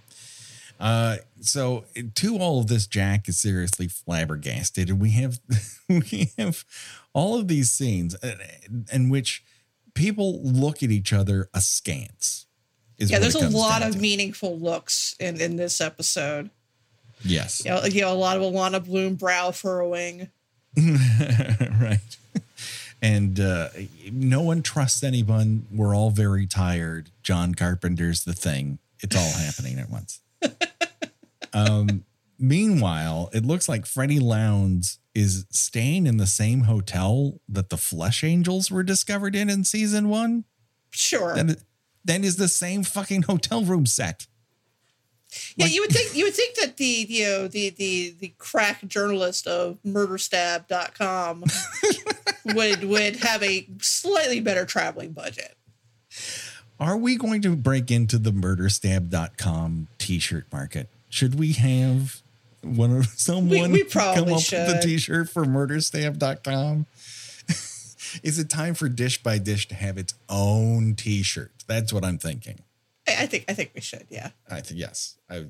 Uh, 0.80 1.18
so 1.42 1.86
to 2.16 2.38
all 2.38 2.60
of 2.60 2.68
this, 2.68 2.88
Jack 2.88 3.30
is 3.30 3.40
seriously 3.40 3.88
flabbergasted, 3.88 4.90
and 4.90 5.00
we 5.00 5.12
have 5.12 5.40
we 5.90 6.32
have 6.38 6.66
all 7.14 7.40
of 7.40 7.48
these 7.48 7.72
scenes 7.72 8.16
in, 8.24 8.30
uh, 8.32 8.96
in 8.96 9.10
which 9.10 9.44
people 9.94 10.42
look 10.42 10.82
at 10.82 10.90
each 10.90 11.14
other 11.14 11.50
askance. 11.54 12.48
yeah, 12.98 13.20
there's 13.20 13.36
a 13.36 13.50
lot 13.50 13.84
of 13.84 13.94
to. 13.94 14.00
meaningful 14.00 14.58
looks 14.58 15.16
in 15.20 15.40
in 15.40 15.56
this 15.56 15.82
episode. 15.82 16.50
Yes, 17.24 17.64
you 17.64 17.72
know, 17.72 17.84
you 17.84 18.02
know 18.02 18.14
a 18.14 18.16
lot 18.16 18.38
of 18.38 18.44
Alana 18.44 18.84
Bloom 18.84 19.16
brow 19.16 19.52
furrowing. 19.52 20.30
right. 20.78 22.00
And 23.02 23.40
uh, 23.40 23.70
no 24.12 24.42
one 24.42 24.62
trusts 24.62 25.04
anyone. 25.04 25.66
We're 25.72 25.96
all 25.96 26.12
very 26.12 26.46
tired. 26.46 27.10
John 27.24 27.56
Carpenter's 27.56 28.24
the 28.24 28.34
thing. 28.34 28.78
It's 29.00 29.16
all 29.16 29.44
happening 29.44 29.80
at 29.80 29.90
once. 29.90 30.20
Um, 31.54 32.06
meanwhile, 32.40 33.30
it 33.34 33.46
looks 33.46 33.68
like 33.68 33.86
Freddie 33.86 34.20
Lounds 34.20 35.00
is 35.14 35.46
staying 35.50 36.08
in 36.08 36.18
the 36.18 36.28
same 36.28 36.62
hotel 36.62 37.42
that 37.50 37.70
the 37.70 37.78
Flesh 37.78 38.24
Angels 38.24 38.72
were 38.72 38.84
discovered 38.84 39.36
in 39.36 39.50
in 39.50 39.66
season 39.66 40.08
one. 40.08 40.46
Sure. 40.92 41.36
Then 42.04 42.24
is 42.24 42.38
the 42.38 42.48
same 42.48 42.84
fucking 42.84 43.24
hotel 43.24 43.64
room 43.64 43.86
set. 43.86 44.28
Yeah, 45.56 45.66
like, 45.66 45.74
you 45.74 45.82
would 45.82 45.92
think 45.92 46.16
you 46.16 46.26
would 46.26 46.34
think 46.34 46.56
that 46.58 46.78
the 46.78 47.06
you 47.08 47.24
know 47.26 47.48
the 47.48 47.70
the 47.70 48.16
the 48.20 48.34
crack 48.38 48.86
journalist 48.86 49.48
of 49.48 49.78
murderstab.com 49.86 51.44
would 52.56 52.84
would 52.84 53.16
have 53.18 53.42
a 53.44 53.68
slightly 53.80 54.40
better 54.40 54.66
traveling 54.66 55.12
budget. 55.14 55.56
Are 56.80 56.98
we 56.98 57.16
going 57.16 57.42
to 57.44 57.56
break 57.56 57.92
into 57.92 58.18
the 58.18 58.32
murderstab.com 58.32 59.88
t-shirt 60.00 60.48
market? 60.52 60.90
Should 61.10 61.38
we 61.38 61.54
have 61.54 62.22
one 62.64 62.96
of 62.96 63.06
someone 63.16 63.72
we, 63.72 63.84
we 63.84 63.86
come 63.86 64.34
up 64.34 64.42
should. 64.42 64.68
with 64.68 64.78
a 64.78 64.82
t-shirt 64.82 65.30
for 65.30 65.46
murderstab.com? 65.46 66.88
Is 68.24 68.40
it 68.40 68.50
time 68.50 68.74
for 68.74 68.90
Dish 68.90 69.22
by 69.22 69.38
Dish 69.38 69.68
to 69.68 69.76
have 69.76 69.98
its 69.98 70.16
own 70.28 70.96
t-shirt? 70.96 71.52
That's 71.68 71.94
what 71.94 72.04
I'm 72.04 72.18
thinking. 72.18 72.60
I 73.20 73.26
think 73.26 73.46
I 73.48 73.54
think 73.54 73.72
we 73.76 73.82
should, 73.82 74.08
yeah. 74.10 74.32
I 74.50 74.62
think 74.62 74.80
yes. 74.80 75.18
I, 75.30 75.46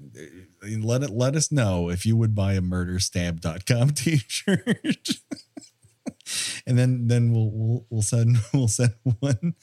let 0.80 1.04
it 1.04 1.10
let 1.10 1.36
us 1.36 1.52
know 1.52 1.90
if 1.90 2.06
you 2.06 2.16
would 2.16 2.36
buy 2.36 2.54
a 2.54 2.62
murderstab.com 2.62 3.90
t-shirt. 3.96 5.10
and 6.66 6.78
then 6.78 7.08
then 7.08 7.32
we'll, 7.32 7.52
we'll 7.52 7.86
we'll 7.90 8.02
send 8.02 8.38
we'll 8.54 8.68
send 8.68 8.94
one 9.20 9.56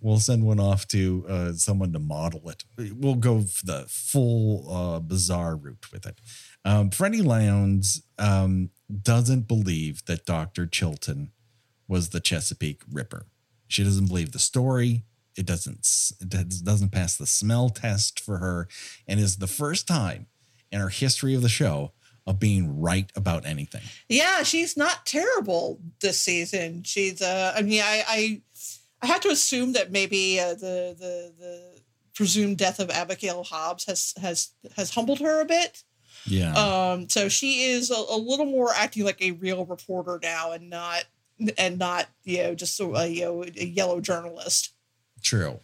we'll 0.00 0.18
send 0.18 0.44
one 0.44 0.60
off 0.60 0.86
to 0.88 1.24
uh, 1.28 1.52
someone 1.52 1.92
to 1.92 1.98
model 1.98 2.48
it. 2.50 2.64
We'll 2.94 3.14
go 3.14 3.40
the 3.40 3.86
full 3.88 4.72
uh, 4.72 5.00
bizarre 5.00 5.56
route 5.56 5.86
with 5.92 6.06
it. 6.06 6.20
Um, 6.64 6.90
Freddie 6.90 7.22
Lounds 7.22 8.02
um, 8.18 8.70
doesn't 9.02 9.48
believe 9.48 10.04
that 10.06 10.24
Doctor 10.26 10.66
Chilton 10.66 11.32
was 11.88 12.10
the 12.10 12.20
Chesapeake 12.20 12.82
Ripper. 12.90 13.26
She 13.68 13.84
doesn't 13.84 14.06
believe 14.06 14.32
the 14.32 14.38
story. 14.38 15.04
It 15.36 15.46
doesn't 15.46 16.12
it 16.20 16.64
doesn't 16.64 16.92
pass 16.92 17.16
the 17.16 17.26
smell 17.26 17.70
test 17.70 18.20
for 18.20 18.38
her, 18.38 18.68
and 19.06 19.18
is 19.18 19.36
the 19.36 19.46
first 19.46 19.86
time 19.88 20.26
in 20.70 20.80
our 20.80 20.88
history 20.88 21.34
of 21.34 21.42
the 21.42 21.48
show 21.48 21.92
of 22.26 22.38
being 22.38 22.80
right 22.80 23.10
about 23.16 23.46
anything. 23.46 23.82
Yeah, 24.08 24.42
she's 24.42 24.76
not 24.76 25.06
terrible 25.06 25.80
this 26.00 26.20
season. 26.20 26.82
She's 26.84 27.20
uh 27.20 27.52
I 27.56 27.62
mean 27.62 27.82
I 27.82 28.04
I, 28.06 28.42
I 29.02 29.06
have 29.06 29.20
to 29.22 29.28
assume 29.28 29.72
that 29.72 29.90
maybe 29.90 30.38
uh, 30.38 30.54
the 30.54 30.96
the 30.98 31.32
the 31.38 31.80
presumed 32.14 32.58
death 32.58 32.78
of 32.78 32.90
Abigail 32.90 33.42
Hobbs 33.42 33.84
has 33.86 34.14
has 34.20 34.50
has 34.76 34.90
humbled 34.90 35.20
her 35.20 35.40
a 35.40 35.44
bit. 35.44 35.82
Yeah. 36.26 36.52
Um 36.52 37.08
so 37.08 37.28
she 37.28 37.64
is 37.64 37.90
a, 37.90 37.94
a 37.94 38.16
little 38.16 38.46
more 38.46 38.72
acting 38.74 39.04
like 39.04 39.20
a 39.20 39.32
real 39.32 39.64
reporter 39.64 40.20
now 40.22 40.52
and 40.52 40.70
not 40.70 41.04
and 41.58 41.78
not 41.78 42.06
you 42.24 42.38
know 42.38 42.54
just 42.54 42.78
a, 42.80 43.08
you 43.08 43.22
know 43.22 43.44
a 43.44 43.64
yellow 43.64 44.00
journalist. 44.00 44.74
True. 45.22 45.60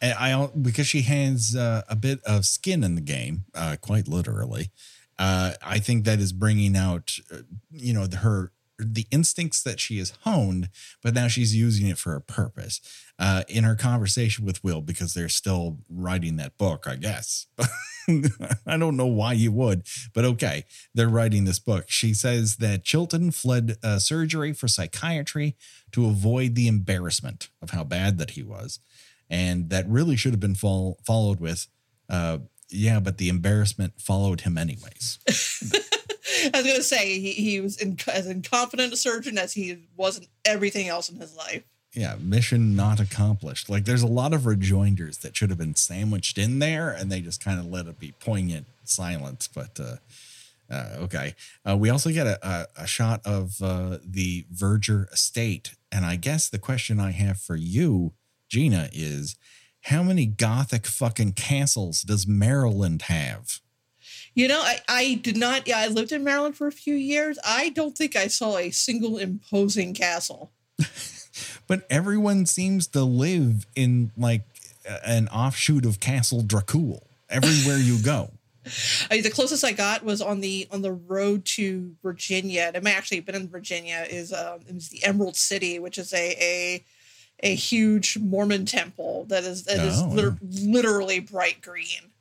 And 0.00 0.14
I 0.14 0.46
because 0.46 0.86
she 0.86 1.02
has 1.02 1.56
uh, 1.56 1.82
a 1.88 1.96
bit 1.96 2.20
of 2.24 2.46
skin 2.46 2.84
in 2.84 2.94
the 2.94 3.00
game, 3.00 3.44
uh, 3.54 3.76
quite 3.80 4.06
literally 4.06 4.70
uh, 5.18 5.52
I 5.62 5.78
think 5.78 6.04
that 6.04 6.20
is 6.20 6.32
bringing 6.32 6.76
out, 6.76 7.16
uh, 7.32 7.38
you 7.70 7.92
know, 7.92 8.06
her 8.18 8.52
the 8.78 9.06
instincts 9.10 9.62
that 9.62 9.80
she 9.80 9.98
has 9.98 10.12
honed, 10.22 10.68
but 11.02 11.14
now 11.14 11.28
she's 11.28 11.54
using 11.54 11.86
it 11.88 11.98
for 11.98 12.14
a 12.14 12.20
purpose. 12.20 12.80
Uh, 13.20 13.42
in 13.48 13.64
her 13.64 13.74
conversation 13.74 14.44
with 14.44 14.62
Will, 14.62 14.80
because 14.80 15.12
they're 15.12 15.28
still 15.28 15.78
writing 15.90 16.36
that 16.36 16.56
book, 16.56 16.86
I 16.86 16.94
guess. 16.94 17.46
I 18.64 18.76
don't 18.76 18.96
know 18.96 19.06
why 19.06 19.32
you 19.32 19.50
would, 19.50 19.82
but 20.14 20.24
okay, 20.24 20.64
they're 20.94 21.08
writing 21.08 21.44
this 21.44 21.58
book. 21.58 21.86
She 21.88 22.14
says 22.14 22.56
that 22.56 22.84
Chilton 22.84 23.32
fled 23.32 23.76
uh, 23.82 23.98
surgery 23.98 24.52
for 24.52 24.68
psychiatry 24.68 25.56
to 25.92 26.06
avoid 26.06 26.54
the 26.54 26.68
embarrassment 26.68 27.48
of 27.60 27.70
how 27.70 27.82
bad 27.82 28.18
that 28.18 28.30
he 28.30 28.42
was, 28.44 28.78
and 29.28 29.68
that 29.70 29.88
really 29.88 30.14
should 30.14 30.32
have 30.32 30.40
been 30.40 30.54
fol- 30.54 31.00
followed 31.04 31.40
with. 31.40 31.66
Uh, 32.08 32.38
yeah, 32.70 33.00
but 33.00 33.18
the 33.18 33.28
embarrassment 33.28 34.00
followed 34.00 34.42
him 34.42 34.56
anyways. 34.56 35.18
I 36.44 36.50
was 36.54 36.64
going 36.64 36.76
to 36.76 36.82
say 36.82 37.18
he, 37.18 37.32
he 37.32 37.60
was 37.60 37.80
in, 37.80 37.98
as 38.12 38.26
incompetent 38.26 38.92
a 38.92 38.96
surgeon 38.96 39.38
as 39.38 39.52
he 39.52 39.78
was 39.96 40.18
in 40.18 40.26
everything 40.44 40.88
else 40.88 41.08
in 41.08 41.20
his 41.20 41.36
life. 41.36 41.62
Yeah, 41.94 42.16
mission 42.20 42.76
not 42.76 43.00
accomplished. 43.00 43.68
Like 43.68 43.84
there's 43.84 44.02
a 44.02 44.06
lot 44.06 44.34
of 44.34 44.46
rejoinders 44.46 45.18
that 45.18 45.36
should 45.36 45.48
have 45.50 45.58
been 45.58 45.74
sandwiched 45.74 46.38
in 46.38 46.58
there, 46.58 46.90
and 46.90 47.10
they 47.10 47.20
just 47.20 47.42
kind 47.42 47.58
of 47.58 47.66
let 47.66 47.86
it 47.86 47.98
be 47.98 48.12
poignant 48.20 48.66
silence. 48.84 49.48
But 49.48 49.80
uh, 49.80 49.96
uh, 50.70 50.96
okay, 50.98 51.34
uh, 51.68 51.76
we 51.76 51.88
also 51.90 52.10
get 52.10 52.26
a, 52.26 52.38
a, 52.46 52.82
a 52.82 52.86
shot 52.86 53.20
of 53.24 53.60
uh, 53.62 53.98
the 54.04 54.44
Verger 54.52 55.10
estate, 55.12 55.74
and 55.90 56.04
I 56.04 56.16
guess 56.16 56.48
the 56.48 56.58
question 56.58 57.00
I 57.00 57.12
have 57.12 57.40
for 57.40 57.56
you, 57.56 58.12
Gina, 58.48 58.90
is 58.92 59.36
how 59.84 60.02
many 60.02 60.26
gothic 60.26 60.86
fucking 60.86 61.32
castles 61.32 62.02
does 62.02 62.26
Maryland 62.26 63.02
have? 63.02 63.60
You 64.38 64.46
know, 64.46 64.60
I, 64.60 64.78
I 64.88 65.14
did 65.14 65.36
not. 65.36 65.66
Yeah, 65.66 65.78
I 65.78 65.88
lived 65.88 66.12
in 66.12 66.22
Maryland 66.22 66.56
for 66.56 66.68
a 66.68 66.72
few 66.72 66.94
years. 66.94 67.40
I 67.44 67.70
don't 67.70 67.98
think 67.98 68.14
I 68.14 68.28
saw 68.28 68.56
a 68.56 68.70
single 68.70 69.18
imposing 69.18 69.94
castle. 69.94 70.52
but 71.66 71.84
everyone 71.90 72.46
seems 72.46 72.86
to 72.88 73.02
live 73.02 73.66
in 73.74 74.12
like 74.16 74.42
an 75.04 75.26
offshoot 75.26 75.84
of 75.84 75.98
Castle 75.98 76.44
Dracul 76.44 77.00
everywhere 77.28 77.78
you 77.78 78.00
go. 78.00 78.30
I, 79.10 79.22
the 79.22 79.30
closest 79.30 79.64
I 79.64 79.72
got 79.72 80.04
was 80.04 80.22
on 80.22 80.40
the 80.40 80.68
on 80.70 80.82
the 80.82 80.92
road 80.92 81.44
to 81.56 81.96
Virginia. 82.00 82.70
It 82.72 82.84
may 82.84 82.94
actually 82.94 83.16
have 83.16 83.26
been 83.26 83.34
in 83.34 83.48
Virginia. 83.48 84.06
Is 84.08 84.32
um, 84.32 84.60
it 84.68 84.72
was 84.72 84.88
the 84.90 85.02
Emerald 85.04 85.34
City, 85.34 85.80
which 85.80 85.98
is 85.98 86.12
a 86.12 86.36
a 86.40 86.84
a 87.40 87.54
huge 87.56 88.16
Mormon 88.16 88.66
temple 88.66 89.24
that 89.30 89.42
is 89.42 89.64
that 89.64 89.80
is 89.80 90.00
oh. 90.00 90.10
liter- 90.10 90.38
literally 90.42 91.18
bright 91.18 91.60
green. 91.60 92.12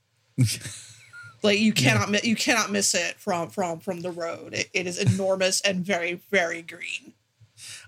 Like 1.44 1.60
you 1.60 1.74
cannot 1.74 2.10
yeah. 2.10 2.20
you 2.24 2.36
cannot 2.36 2.72
miss 2.72 2.94
it 2.94 3.16
from 3.16 3.50
from 3.50 3.80
from 3.80 4.02
the 4.02 4.12
road. 4.12 4.54
It, 4.54 4.70
it 4.74 4.88
is 4.88 4.98
enormous 5.00 5.62
and 5.62 5.86
very 5.86 6.22
very 6.32 6.62
green. 6.62 7.14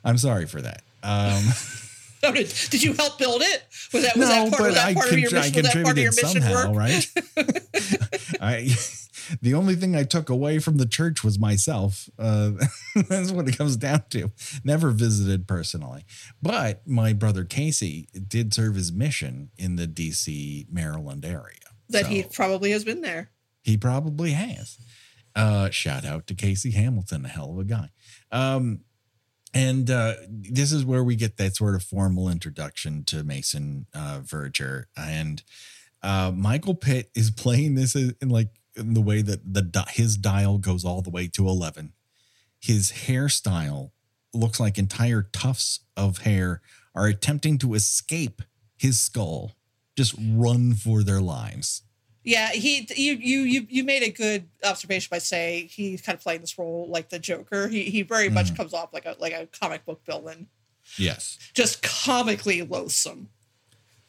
I'm 0.03 0.17
sorry 0.17 0.45
for 0.45 0.61
that. 0.61 0.81
Um, 1.03 1.43
oh, 2.23 2.33
did, 2.33 2.53
did 2.69 2.83
you 2.83 2.93
help 2.93 3.17
build 3.17 3.41
it? 3.41 3.63
Was 3.93 4.03
that 4.03 4.17
was 4.17 4.29
no, 4.29 4.49
that 4.49 4.51
part, 4.51 4.69
was 4.69 4.75
that 4.75 4.93
part 4.95 5.11
of 5.11 5.19
your 5.19 5.31
mission? 5.31 5.63
Was 5.63 5.73
that 5.73 5.83
part 5.83 5.97
of 5.97 6.03
your 6.03 6.11
mission 6.11 6.41
somehow, 6.41 6.67
work? 6.67 6.77
Right. 6.77 7.11
I 8.41 8.69
the 9.41 9.53
only 9.53 9.75
thing 9.75 9.95
I 9.95 10.03
took 10.03 10.29
away 10.29 10.59
from 10.59 10.77
the 10.77 10.85
church 10.85 11.23
was 11.23 11.39
myself. 11.39 12.09
Uh, 12.17 12.51
that's 13.07 13.31
what 13.31 13.47
it 13.47 13.57
comes 13.57 13.77
down 13.77 14.03
to. 14.09 14.31
Never 14.63 14.91
visited 14.91 15.47
personally, 15.47 16.03
but 16.41 16.85
my 16.85 17.13
brother 17.13 17.45
Casey 17.45 18.09
did 18.27 18.53
serve 18.53 18.75
his 18.75 18.91
mission 18.91 19.51
in 19.57 19.77
the 19.77 19.87
D.C. 19.87 20.67
Maryland 20.69 21.23
area. 21.23 21.55
That 21.89 22.05
so 22.05 22.09
he 22.09 22.23
probably 22.23 22.71
has 22.71 22.83
been 22.83 23.01
there. 23.01 23.29
He 23.69 23.77
probably 23.77 24.31
has. 24.31 24.77
Uh, 25.35 25.69
shout 25.69 26.05
out 26.05 26.27
to 26.27 26.33
Casey 26.33 26.71
Hamilton, 26.71 27.25
a 27.25 27.29
hell 27.29 27.51
of 27.51 27.59
a 27.59 27.63
guy. 27.63 27.89
Um, 28.31 28.81
and 29.53 29.89
uh, 29.89 30.13
this 30.27 30.71
is 30.71 30.85
where 30.85 31.03
we 31.03 31.15
get 31.15 31.37
that 31.37 31.55
sort 31.55 31.75
of 31.75 31.83
formal 31.83 32.29
introduction 32.29 33.03
to 33.05 33.23
Mason 33.23 33.87
uh, 33.93 34.21
Verger. 34.23 34.85
And 34.95 35.41
uh, 36.03 36.31
Michael 36.35 36.75
Pitt 36.75 37.09
is 37.15 37.31
playing 37.35 37.75
this 37.75 37.95
in 37.95 38.15
like 38.29 38.49
in 38.75 38.93
the 38.93 39.01
way 39.01 39.21
that 39.21 39.53
the 39.53 39.85
his 39.89 40.17
dial 40.17 40.57
goes 40.57 40.85
all 40.85 41.01
the 41.01 41.09
way 41.09 41.27
to 41.27 41.47
11 41.47 41.93
his 42.59 42.91
hairstyle 42.91 43.91
looks 44.33 44.59
like 44.59 44.77
entire 44.77 45.23
tufts 45.23 45.79
of 45.95 46.19
hair 46.19 46.61
are 46.93 47.07
attempting 47.07 47.57
to 47.59 47.73
escape 47.73 48.41
his 48.77 48.99
skull, 48.99 49.53
just 49.95 50.15
run 50.19 50.73
for 50.73 51.03
their 51.03 51.21
lives. 51.21 51.83
Yeah, 52.29 52.49
he 52.51 52.87
you 52.95 53.13
you 53.13 53.39
you 53.41 53.67
you 53.71 53.83
made 53.83 54.03
a 54.03 54.11
good 54.11 54.47
observation 54.63 55.07
by 55.09 55.17
saying 55.17 55.69
he's 55.69 55.99
kind 56.03 56.15
of 56.15 56.21
playing 56.21 56.41
this 56.41 56.59
role 56.59 56.87
like 56.87 57.09
the 57.09 57.17
Joker. 57.17 57.67
He 57.67 57.85
he 57.85 58.03
very 58.03 58.29
much 58.29 58.51
Mhm. 58.51 58.57
comes 58.57 58.73
off 58.73 58.93
like 58.93 59.05
a 59.05 59.15
like 59.19 59.33
a 59.33 59.47
comic 59.47 59.83
book 59.83 60.05
villain, 60.05 60.47
Yes. 60.95 61.39
just 61.55 61.81
comically 61.81 62.61
loathsome. 62.61 63.29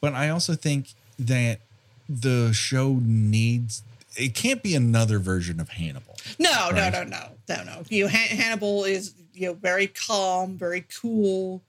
But 0.01 0.13
I 0.13 0.29
also 0.29 0.53
think 0.53 0.89
that 1.17 1.61
the 2.07 2.53
show 2.53 2.99
needs 3.01 3.81
it 4.15 4.35
can't 4.35 4.61
be 4.61 4.75
another 4.75 5.17
version 5.17 5.59
of 5.59 5.69
Hannibal. 5.69 6.15
No, 6.37 6.69
no, 6.69 6.81
Right. 6.81 6.93
no, 6.93 7.03
no, 7.03 7.29
no, 7.49 7.63
no. 7.63 7.83
You 7.89 8.07
Han- 8.07 8.37
Hannibal 8.37 8.83
is 8.83 9.15
you 9.33 9.47
know 9.47 9.53
very 9.55 9.87
calm, 9.87 10.59
very 10.59 10.81
cool. 11.01 11.63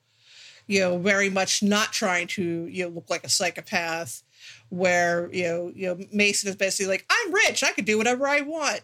You 0.66 0.80
know, 0.80 0.98
very 0.98 1.30
much 1.30 1.62
not 1.62 1.94
trying 1.94 2.26
to 2.28 2.66
you 2.66 2.82
know 2.84 2.90
look 2.90 3.08
like 3.08 3.24
a 3.24 3.30
psychopath. 3.30 4.22
Where 4.70 5.28
you 5.32 5.44
know 5.44 5.72
you 5.74 5.86
know 5.88 6.04
Mason 6.12 6.48
is 6.48 6.56
basically 6.56 6.90
like 6.90 7.06
I'm 7.10 7.32
rich, 7.32 7.62
I 7.62 7.72
can 7.72 7.84
do 7.84 7.98
whatever 7.98 8.26
I 8.26 8.40
want. 8.40 8.80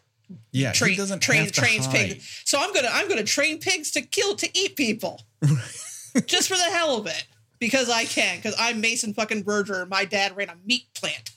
Yeah, 0.52 0.72
Train, 0.72 0.90
he 0.90 0.96
doesn't 0.96 1.20
train, 1.20 1.40
have 1.44 1.52
to 1.52 1.60
trains 1.60 1.86
hide. 1.86 1.94
pigs. 1.94 2.42
So 2.44 2.58
I'm 2.60 2.72
gonna 2.74 2.90
I'm 2.92 3.08
gonna 3.08 3.24
train 3.24 3.58
pigs 3.60 3.90
to 3.92 4.02
kill 4.02 4.34
to 4.36 4.58
eat 4.58 4.76
people, 4.76 5.22
just 6.26 6.48
for 6.48 6.56
the 6.56 6.70
hell 6.70 6.96
of 6.98 7.06
it, 7.06 7.24
because 7.58 7.88
I 7.88 8.04
can. 8.04 8.36
Because 8.36 8.54
I'm 8.58 8.80
Mason 8.82 9.14
fucking 9.14 9.44
Verger. 9.44 9.80
and 9.80 9.88
My 9.90 10.04
dad 10.04 10.36
ran 10.36 10.50
a 10.50 10.56
meat 10.66 10.88
plant. 10.94 11.30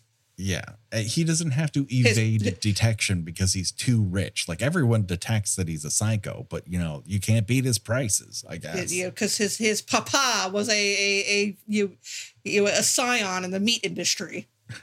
Yeah, 0.44 0.64
Uh, 0.92 0.98
he 0.98 1.24
doesn't 1.24 1.52
have 1.52 1.72
to 1.74 1.86
evade 1.90 2.60
detection 2.60 3.22
because 3.22 3.54
he's 3.54 3.72
too 3.72 4.02
rich. 4.04 4.48
Like 4.48 4.62
everyone 4.62 5.06
detects 5.06 5.56
that 5.56 5.68
he's 5.68 5.86
a 5.86 5.92
psycho, 5.92 6.48
but 6.50 6.68
you 6.68 6.80
know 6.80 7.04
you 7.06 7.20
can't 7.20 7.46
beat 7.46 7.64
his 7.66 7.78
prices. 7.78 8.44
I 8.50 8.58
guess. 8.58 8.92
You 8.92 9.04
know, 9.04 9.10
because 9.12 9.38
his 9.38 9.58
his 9.58 9.82
papa 9.82 10.50
was 10.52 10.68
a 10.68 10.72
a, 10.74 11.32
a 11.32 11.58
you, 11.68 11.98
you 12.44 12.66
a 12.68 12.82
scion 12.84 13.44
in 13.44 13.52
the 13.52 13.60
meat 13.60 13.82
industry. 13.84 14.48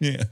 Yeah. 0.00 0.24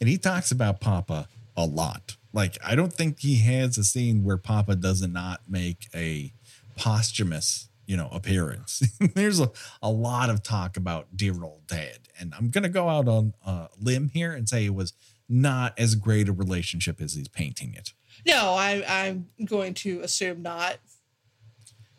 And 0.00 0.08
he 0.08 0.16
talks 0.16 0.52
about 0.52 0.80
Papa 0.80 1.28
a 1.56 1.66
lot. 1.66 2.16
Like, 2.32 2.56
I 2.64 2.74
don't 2.76 2.92
think 2.92 3.18
he 3.18 3.38
has 3.38 3.76
a 3.76 3.84
scene 3.84 4.22
where 4.24 4.36
Papa 4.36 4.76
doesn't 4.76 5.12
not 5.12 5.40
make 5.48 5.88
a 5.94 6.32
posthumous, 6.76 7.68
you 7.86 7.96
know, 7.96 8.08
appearance. 8.12 8.82
There's 9.14 9.40
a, 9.40 9.50
a 9.82 9.90
lot 9.90 10.30
of 10.30 10.42
talk 10.42 10.76
about 10.76 11.16
dear 11.16 11.42
old 11.42 11.66
dad. 11.66 12.08
And 12.18 12.34
I'm 12.36 12.50
going 12.50 12.62
to 12.62 12.68
go 12.68 12.88
out 12.88 13.08
on 13.08 13.34
a 13.44 13.68
limb 13.80 14.10
here 14.12 14.32
and 14.32 14.48
say 14.48 14.66
it 14.66 14.74
was 14.74 14.92
not 15.28 15.78
as 15.78 15.94
great 15.94 16.28
a 16.28 16.32
relationship 16.32 17.00
as 17.00 17.14
he's 17.14 17.28
painting 17.28 17.74
it. 17.74 17.92
No, 18.26 18.54
I 18.54 18.84
I'm 18.86 19.28
going 19.44 19.74
to 19.74 20.00
assume 20.00 20.42
not. 20.42 20.78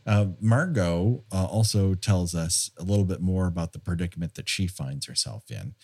Uh, 0.06 0.28
Margot 0.42 1.24
uh, 1.32 1.46
also 1.46 1.94
tells 1.94 2.36
us 2.36 2.72
a 2.78 2.84
little 2.84 3.06
bit 3.06 3.22
more 3.22 3.48
about 3.48 3.72
the 3.74 3.80
predicament 3.80 4.36
that 4.36 4.50
she 4.50 4.68
finds 4.68 5.06
herself 5.06 5.50
in, 5.50 5.76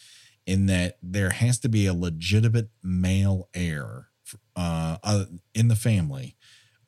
in 0.46 0.66
that 0.66 0.98
there 1.02 1.30
has 1.30 1.58
to 1.60 1.70
be 1.70 1.86
a 1.86 1.94
legitimate 1.94 2.70
male 2.84 3.48
heir 3.54 4.08
uh, 4.56 4.98
uh, 5.04 5.26
in 5.54 5.70
the 5.70 5.76
family. 5.76 6.36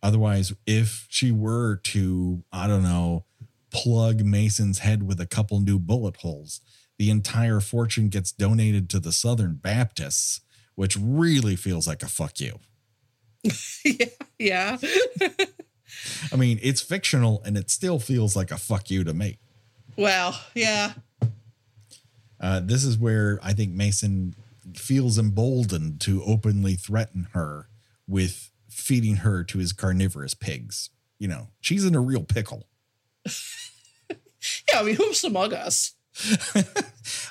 Otherwise, 0.04 0.54
if 0.66 1.06
she 1.10 1.32
were 1.32 1.78
to, 1.78 2.44
I 2.52 2.68
don't 2.68 2.84
know, 2.84 3.26
plug 3.72 4.22
Mason's 4.22 4.80
head 4.80 5.08
with 5.08 5.20
a 5.20 5.28
couple 5.28 5.60
new 5.60 5.80
bullet 5.80 6.18
holes, 6.18 6.62
the 6.98 7.10
entire 7.10 7.60
fortune 7.60 8.10
gets 8.10 8.32
donated 8.32 8.90
to 8.90 9.00
the 9.00 9.12
Southern 9.12 9.56
Baptists, 9.56 10.42
which 10.76 10.98
really 11.00 11.56
feels 11.56 11.88
like 11.88 12.04
a 12.04 12.08
fuck 12.08 12.40
you. 12.40 12.60
yeah, 13.86 14.06
yeah. 14.38 14.78
I 16.32 16.36
mean, 16.36 16.60
it's 16.62 16.82
fictional 16.82 17.42
and 17.44 17.58
it 17.58 17.70
still 17.70 18.00
feels 18.00 18.36
like 18.36 18.52
a 18.52 18.58
fuck 18.58 18.90
you 18.90 19.04
to 19.04 19.14
me. 19.14 19.40
well, 19.98 20.40
yeah. 20.54 20.94
Uh, 22.40 22.60
this 22.60 22.84
is 22.84 22.98
where 22.98 23.40
I 23.44 23.54
think 23.54 23.72
Mason 23.72 24.34
feels 24.76 25.18
emboldened 25.18 26.02
to 26.02 26.24
openly 26.24 26.76
threaten 26.76 27.28
her 27.34 27.68
with 28.08 28.51
feeding 28.82 29.18
her 29.18 29.44
to 29.46 29.58
his 29.60 29.72
carnivorous 29.74 30.34
pigs. 30.34 30.90
You 31.20 31.28
know, 31.28 31.50
she's 31.62 31.86
in 31.86 31.96
a 31.96 32.02
real 32.02 32.24
pickle. 32.24 32.68
Yeah, 34.72 34.80
I 34.80 34.84
mean, 34.84 34.96
who's 34.96 35.24
among 35.24 35.54
us? 35.54 35.94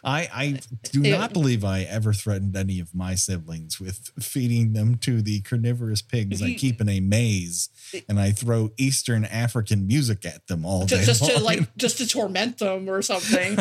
I 0.04 0.28
I 0.32 0.60
do 0.92 1.00
not 1.10 1.32
believe 1.32 1.64
I 1.64 1.80
ever 1.82 2.12
threatened 2.12 2.56
any 2.56 2.78
of 2.78 2.94
my 2.94 3.16
siblings 3.16 3.80
with 3.80 4.10
feeding 4.20 4.74
them 4.74 4.94
to 4.98 5.20
the 5.20 5.40
carnivorous 5.40 6.02
pigs 6.02 6.40
I 6.40 6.54
keep 6.54 6.80
in 6.80 6.88
a 6.88 7.00
maze, 7.00 7.68
and 8.08 8.20
I 8.20 8.30
throw 8.30 8.70
Eastern 8.78 9.24
African 9.24 9.88
music 9.88 10.24
at 10.24 10.46
them 10.46 10.64
all 10.64 10.86
day. 10.86 11.04
Just, 11.04 11.20
just 11.24 11.36
to 11.36 11.42
like 11.42 11.76
just 11.76 11.98
to 11.98 12.06
torment 12.06 12.58
them 12.58 12.88
or 12.88 13.02
something, 13.02 13.56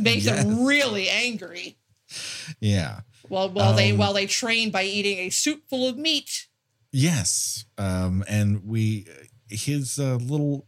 make 0.00 0.24
Yes. 0.24 0.42
them 0.42 0.64
really 0.64 1.08
angry. 1.08 1.76
yeah. 2.60 3.02
While 3.28 3.48
while 3.50 3.74
they 3.74 3.92
Um, 3.92 3.98
while 3.98 4.12
they 4.12 4.26
train 4.26 4.70
by 4.72 4.82
eating 4.82 5.18
a 5.18 5.30
soup 5.30 5.62
full 5.70 5.86
of 5.88 5.96
meat. 5.96 6.48
Yes. 6.92 7.64
Um, 7.78 8.22
and 8.28 8.64
we, 8.64 9.06
his 9.48 9.98
uh, 9.98 10.16
little, 10.16 10.66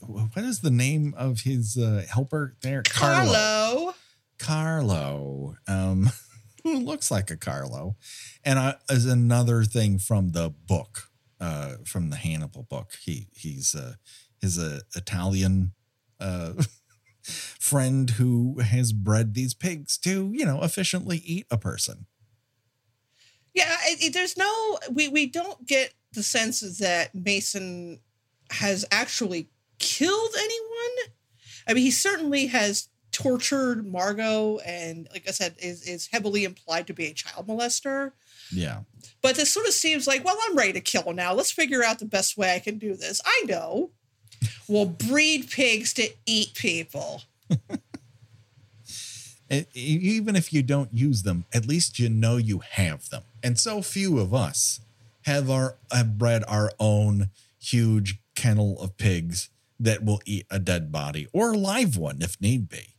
what 0.00 0.44
is 0.44 0.60
the 0.60 0.70
name 0.70 1.14
of 1.16 1.40
his 1.40 1.78
uh, 1.78 2.04
helper 2.10 2.56
there? 2.62 2.82
Carlo. 2.82 3.94
Carlo. 4.38 5.56
Um, 5.66 6.10
who 6.62 6.78
looks 6.78 7.10
like 7.10 7.30
a 7.30 7.36
Carlo. 7.36 7.96
And 8.44 8.58
uh, 8.58 8.74
as 8.88 9.06
another 9.06 9.64
thing 9.64 9.98
from 9.98 10.32
the 10.32 10.50
book, 10.50 11.08
uh, 11.40 11.76
from 11.84 12.10
the 12.10 12.16
Hannibal 12.16 12.62
book, 12.62 12.92
he 13.04 13.28
he's 13.32 13.74
uh, 13.74 13.94
his 14.40 14.58
uh, 14.58 14.80
Italian 14.94 15.72
uh, 16.20 16.52
friend 17.22 18.10
who 18.10 18.60
has 18.60 18.92
bred 18.92 19.34
these 19.34 19.54
pigs 19.54 19.98
to, 19.98 20.30
you 20.32 20.44
know, 20.44 20.62
efficiently 20.62 21.18
eat 21.24 21.46
a 21.50 21.58
person. 21.58 22.06
Yeah, 23.54 23.76
it, 23.84 24.02
it- 24.04 24.12
there's 24.14 24.36
no 24.36 24.78
we 24.90 25.08
we 25.08 25.26
don't 25.26 25.66
get 25.66 25.92
the 26.12 26.22
sense 26.22 26.60
that 26.78 27.14
Mason 27.14 28.00
has 28.50 28.84
actually 28.90 29.48
killed 29.78 30.30
anyone. 30.38 31.14
I 31.66 31.72
mean, 31.74 31.84
he 31.84 31.90
certainly 31.90 32.46
has 32.48 32.88
tortured 33.12 33.86
Margot, 33.86 34.58
and 34.58 35.06
like 35.12 35.28
I 35.28 35.32
said, 35.32 35.54
is 35.58 35.82
is 35.86 36.08
heavily 36.12 36.44
implied 36.44 36.86
to 36.88 36.92
be 36.94 37.06
a 37.06 37.12
child 37.14 37.46
molester. 37.46 38.12
Yeah. 38.50 38.80
But 39.22 39.36
this 39.36 39.52
sort 39.52 39.66
of 39.66 39.72
seems 39.72 40.06
like, 40.06 40.24
well, 40.24 40.36
I'm 40.42 40.56
ready 40.56 40.72
to 40.74 40.80
kill 40.80 41.12
now. 41.12 41.32
Let's 41.32 41.52
figure 41.52 41.82
out 41.82 41.98
the 41.98 42.04
best 42.04 42.36
way 42.36 42.54
I 42.54 42.58
can 42.58 42.78
do 42.78 42.94
this. 42.94 43.20
I 43.24 43.44
know. 43.46 43.90
We'll 44.68 44.86
breed 44.86 45.50
pigs 45.50 45.92
to 45.94 46.08
eat 46.26 46.54
people. 46.54 47.22
Even 49.74 50.34
if 50.34 50.52
you 50.52 50.62
don't 50.62 50.92
use 50.94 51.22
them, 51.24 51.44
at 51.52 51.66
least 51.66 51.98
you 51.98 52.08
know 52.08 52.36
you 52.38 52.60
have 52.70 53.10
them. 53.10 53.22
And 53.42 53.58
so 53.58 53.82
few 53.82 54.18
of 54.18 54.32
us 54.32 54.80
have 55.22 55.50
our 55.50 55.76
have 55.90 56.18
bred 56.18 56.42
our 56.48 56.70
own 56.78 57.30
huge 57.60 58.18
kennel 58.34 58.80
of 58.80 58.96
pigs 58.96 59.50
that 59.78 60.04
will 60.04 60.20
eat 60.24 60.46
a 60.50 60.58
dead 60.58 60.92
body 60.92 61.26
or 61.32 61.52
a 61.52 61.56
live 61.56 61.96
one 61.96 62.18
if 62.20 62.40
need 62.40 62.68
be. 62.68 62.94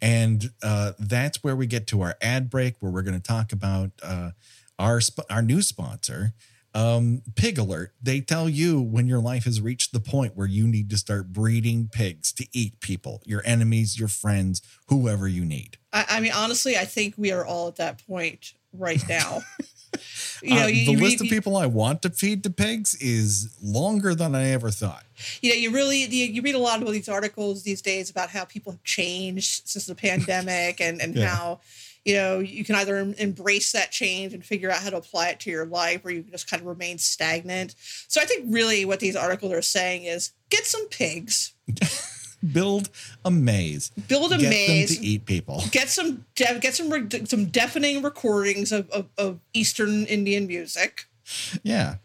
And 0.00 0.50
uh, 0.62 0.92
that's 0.98 1.42
where 1.42 1.56
we 1.56 1.66
get 1.66 1.88
to 1.88 2.02
our 2.02 2.16
ad 2.22 2.48
break, 2.48 2.76
where 2.78 2.92
we're 2.92 3.02
going 3.02 3.20
to 3.20 3.22
talk 3.22 3.52
about 3.52 3.90
uh, 4.02 4.30
our 4.78 5.00
sp- 5.02 5.26
our 5.28 5.42
new 5.42 5.60
sponsor, 5.60 6.34
um, 6.72 7.22
Pig 7.34 7.58
Alert. 7.58 7.92
They 8.00 8.20
tell 8.20 8.48
you 8.48 8.80
when 8.80 9.08
your 9.08 9.18
life 9.18 9.44
has 9.44 9.60
reached 9.60 9.92
the 9.92 9.98
point 9.98 10.36
where 10.36 10.46
you 10.46 10.68
need 10.68 10.88
to 10.90 10.96
start 10.96 11.32
breeding 11.32 11.88
pigs 11.90 12.32
to 12.34 12.46
eat 12.52 12.78
people, 12.80 13.22
your 13.24 13.42
enemies, 13.44 13.98
your 13.98 14.08
friends, 14.08 14.62
whoever 14.86 15.26
you 15.26 15.44
need. 15.44 15.78
I, 15.92 16.04
I 16.08 16.20
mean, 16.20 16.32
honestly, 16.32 16.76
I 16.76 16.84
think 16.84 17.14
we 17.16 17.32
are 17.32 17.44
all 17.44 17.66
at 17.66 17.76
that 17.76 18.06
point 18.06 18.54
right 18.72 19.02
now. 19.08 19.40
you 20.42 20.54
know, 20.54 20.64
Uh, 20.64 20.66
you, 20.66 20.86
the 20.86 20.92
you, 20.92 20.98
list 20.98 21.20
of 21.20 21.28
people 21.28 21.56
I 21.56 21.66
want 21.66 22.02
to 22.02 22.10
feed 22.10 22.42
to 22.44 22.50
pigs 22.50 22.94
is 22.96 23.56
longer 23.62 24.14
than 24.14 24.34
I 24.34 24.50
ever 24.50 24.70
thought. 24.70 25.04
you 25.42 25.50
know, 25.50 25.56
you 25.56 25.70
really 25.70 26.04
you, 26.04 26.26
you 26.26 26.42
read 26.42 26.54
a 26.54 26.58
lot 26.58 26.82
of 26.82 26.90
these 26.92 27.08
articles 27.08 27.62
these 27.62 27.82
days 27.82 28.10
about 28.10 28.30
how 28.30 28.44
people 28.44 28.72
have 28.72 28.82
changed 28.84 29.68
since 29.68 29.86
the 29.86 29.94
pandemic 29.94 30.80
and 30.86 31.00
and 31.02 31.14
Yeah. 31.16 31.28
how 31.28 31.60
you 32.04 32.14
know 32.14 32.38
you 32.38 32.64
can 32.64 32.74
either 32.76 32.96
em- 32.96 33.14
embrace 33.18 33.72
that 33.72 33.90
change 33.90 34.32
and 34.32 34.44
figure 34.44 34.70
out 34.70 34.78
how 34.82 34.90
to 34.90 34.96
apply 34.96 35.28
it 35.30 35.40
to 35.40 35.50
your 35.50 35.66
life 35.66 36.00
or 36.04 36.10
you 36.10 36.22
can 36.22 36.30
just 36.30 36.48
kind 36.50 36.60
of 36.60 36.66
remain 36.66 36.96
stagnant. 36.98 37.74
So 38.08 38.20
I 38.20 38.24
think 38.24 38.46
really 38.48 38.84
what 38.84 39.00
these 39.00 39.16
articles 39.16 39.52
are 39.52 39.62
saying 39.62 40.04
is 40.04 40.32
get 40.50 40.64
some 40.64 40.86
pigs, 40.88 41.52
Build 42.52 42.90
a 43.24 43.30
maze. 43.30 43.90
build 44.08 44.32
a 44.32 44.38
Get 44.38 44.50
maze, 44.50 44.98
to 44.98 45.04
eat 45.04 45.26
people. 45.26 45.62
get 45.72 45.88
some 45.88 46.24
de- 46.34 46.58
get 46.60 46.74
some 46.74 46.90
re- 46.90 47.26
some 47.26 47.46
deafening 47.46 48.02
recordings 48.02 48.70
of, 48.72 48.88
of, 48.90 49.06
of 49.18 49.40
Eastern 49.52 50.04
Indian 50.06 50.46
music. 50.46 51.06
Yeah. 51.62 51.96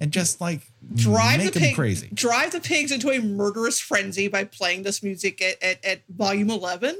And 0.00 0.10
just 0.12 0.40
like 0.40 0.60
drive 0.94 1.44
the 1.52 1.58
pig, 1.58 1.74
crazy. 1.74 2.10
drive 2.12 2.50
the 2.52 2.60
pigs 2.60 2.90
into 2.90 3.10
a 3.10 3.20
murderous 3.20 3.80
frenzy 3.80 4.28
by 4.28 4.44
playing 4.44 4.82
this 4.82 5.02
music 5.02 5.40
at, 5.40 5.62
at, 5.62 5.84
at 5.84 6.02
volume 6.08 6.50
11 6.50 6.98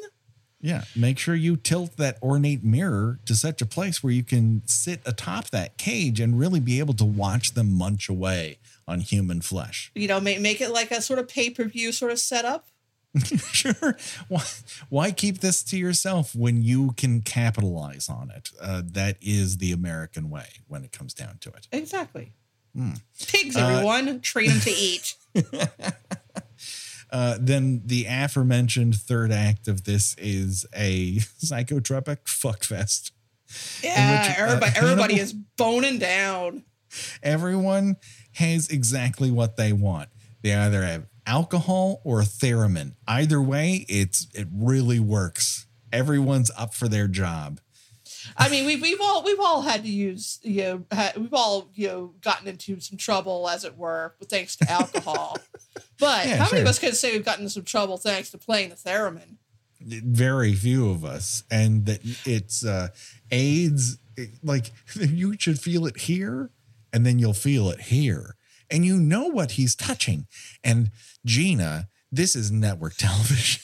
Yeah, 0.64 0.84
make 0.96 1.18
sure 1.18 1.34
you 1.34 1.58
tilt 1.58 1.98
that 1.98 2.16
ornate 2.22 2.64
mirror 2.64 3.18
to 3.26 3.36
such 3.36 3.60
a 3.60 3.66
place 3.66 4.02
where 4.02 4.14
you 4.14 4.22
can 4.22 4.62
sit 4.64 5.02
atop 5.04 5.50
that 5.50 5.76
cage 5.76 6.20
and 6.20 6.38
really 6.38 6.58
be 6.58 6.78
able 6.78 6.94
to 6.94 7.04
watch 7.04 7.52
them 7.52 7.76
munch 7.76 8.08
away 8.08 8.56
on 8.88 9.00
human 9.00 9.42
flesh. 9.42 9.92
You 9.94 10.08
know, 10.08 10.20
make 10.20 10.40
make 10.40 10.62
it 10.62 10.70
like 10.70 10.90
a 10.90 11.02
sort 11.02 11.18
of 11.18 11.28
pay 11.28 11.50
per 11.50 11.64
view 11.64 11.92
sort 11.92 12.12
of 12.12 12.18
setup. 12.18 12.68
sure. 13.52 13.98
Why, 14.28 14.42
why 14.88 15.10
keep 15.12 15.40
this 15.40 15.62
to 15.64 15.76
yourself 15.76 16.34
when 16.34 16.62
you 16.62 16.92
can 16.92 17.20
capitalize 17.20 18.08
on 18.08 18.30
it? 18.30 18.48
Uh, 18.58 18.80
that 18.86 19.18
is 19.20 19.58
the 19.58 19.70
American 19.70 20.30
way 20.30 20.46
when 20.66 20.82
it 20.82 20.92
comes 20.92 21.12
down 21.12 21.36
to 21.42 21.50
it. 21.50 21.68
Exactly. 21.72 22.32
Mm. 22.74 23.02
Pigs, 23.28 23.54
everyone, 23.54 24.08
uh, 24.08 24.18
train 24.22 24.48
them 24.48 24.60
to 24.60 24.70
eat. 24.70 25.14
Uh, 27.14 27.36
then 27.38 27.80
the 27.84 28.06
aforementioned 28.08 28.96
third 28.96 29.30
act 29.30 29.68
of 29.68 29.84
this 29.84 30.16
is 30.18 30.66
a 30.74 31.14
psychotropic 31.44 32.24
fuckfest. 32.24 33.12
Yeah, 33.84 34.26
which, 34.26 34.36
everybody, 34.36 34.72
uh, 34.72 34.74
everybody 34.74 35.20
is 35.20 35.32
boning 35.32 36.00
down. 36.00 36.64
Everyone 37.22 37.98
has 38.32 38.68
exactly 38.68 39.30
what 39.30 39.56
they 39.56 39.72
want. 39.72 40.08
They 40.42 40.54
either 40.54 40.82
have 40.82 41.06
alcohol 41.24 42.00
or 42.02 42.22
theremin. 42.22 42.94
Either 43.06 43.40
way, 43.40 43.86
it's 43.88 44.26
it 44.34 44.48
really 44.52 44.98
works. 44.98 45.66
Everyone's 45.92 46.50
up 46.58 46.74
for 46.74 46.88
their 46.88 47.06
job. 47.06 47.60
I 48.36 48.48
mean, 48.48 48.66
we've 48.66 48.82
we've 48.82 49.00
all 49.00 49.22
we've 49.22 49.38
all 49.38 49.62
had 49.62 49.84
to 49.84 49.88
use 49.88 50.40
you 50.42 50.62
know 50.62 50.84
had, 50.90 51.16
we've 51.16 51.34
all 51.34 51.70
you 51.74 51.86
know 51.86 52.14
gotten 52.22 52.48
into 52.48 52.80
some 52.80 52.98
trouble 52.98 53.48
as 53.48 53.64
it 53.64 53.76
were 53.78 54.16
thanks 54.28 54.56
to 54.56 54.68
alcohol. 54.68 55.38
but 55.98 56.26
yeah, 56.26 56.36
how 56.36 56.44
sure. 56.44 56.56
many 56.56 56.62
of 56.62 56.68
us 56.68 56.78
can 56.78 56.92
say 56.92 57.12
we've 57.12 57.24
gotten 57.24 57.42
into 57.42 57.54
some 57.54 57.64
trouble 57.64 57.96
thanks 57.96 58.30
to 58.30 58.38
playing 58.38 58.70
the 58.70 58.76
theremin? 58.76 59.36
Very 59.80 60.54
few 60.54 60.90
of 60.90 61.04
us, 61.04 61.44
and 61.50 61.86
that 61.86 62.00
it's 62.24 62.64
uh, 62.64 62.88
AIDS. 63.30 63.98
Like 64.42 64.72
you 64.94 65.36
should 65.38 65.58
feel 65.58 65.86
it 65.86 65.98
here, 65.98 66.50
and 66.92 67.04
then 67.04 67.18
you'll 67.18 67.34
feel 67.34 67.70
it 67.70 67.80
here, 67.82 68.36
and 68.70 68.84
you 68.84 68.98
know 68.98 69.26
what 69.26 69.52
he's 69.52 69.74
touching. 69.74 70.26
And 70.62 70.90
Gina, 71.24 71.88
this 72.10 72.36
is 72.36 72.50
network 72.50 72.94
television. 72.98 73.60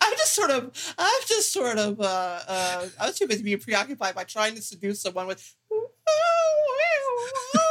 I'm 0.00 0.12
just 0.16 0.34
sort 0.34 0.50
of, 0.50 0.94
I'm 0.96 1.22
just 1.26 1.52
sort 1.52 1.78
of, 1.78 2.00
uh, 2.00 2.40
uh, 2.48 2.88
I 2.98 3.06
was 3.06 3.18
too 3.18 3.26
busy 3.26 3.42
being 3.42 3.58
preoccupied 3.58 4.14
by 4.14 4.24
trying 4.24 4.54
to 4.54 4.62
seduce 4.62 5.02
someone 5.02 5.26
with. 5.26 5.54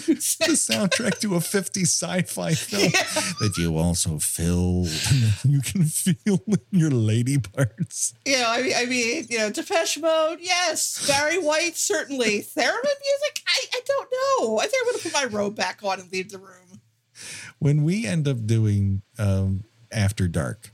the 0.00 0.52
soundtrack 0.52 1.20
to 1.20 1.34
a 1.34 1.40
50 1.40 1.82
sci-fi 1.82 2.54
film 2.54 2.82
yeah. 2.82 3.02
that 3.40 3.54
you 3.58 3.76
also 3.76 4.18
feel 4.18 4.84
you 5.44 5.60
can 5.60 5.84
feel 5.84 6.40
in 6.46 6.78
your 6.78 6.90
lady 6.90 7.38
parts. 7.38 8.14
You 8.24 8.38
know, 8.38 8.46
I 8.48 8.62
mean, 8.62 8.72
I 8.76 8.84
mean, 8.86 9.26
you 9.28 9.38
know, 9.38 9.50
Depeche 9.50 9.98
Mode, 9.98 10.38
yes. 10.40 11.06
Barry 11.06 11.38
White, 11.38 11.76
certainly. 11.76 12.42
Theremin 12.42 12.82
music, 12.82 13.42
I, 13.46 13.64
I 13.72 13.80
don't 13.86 14.08
know. 14.12 14.58
I 14.58 14.66
think 14.66 14.74
I'm 14.82 14.92
going 14.92 14.98
to 14.98 15.10
put 15.10 15.12
my 15.14 15.38
robe 15.38 15.56
back 15.56 15.80
on 15.82 16.00
and 16.00 16.12
leave 16.12 16.30
the 16.30 16.38
room. 16.38 16.80
When 17.58 17.84
we 17.84 18.06
end 18.06 18.28
up 18.28 18.46
doing 18.46 19.02
um, 19.18 19.64
After 19.90 20.28
Dark, 20.28 20.72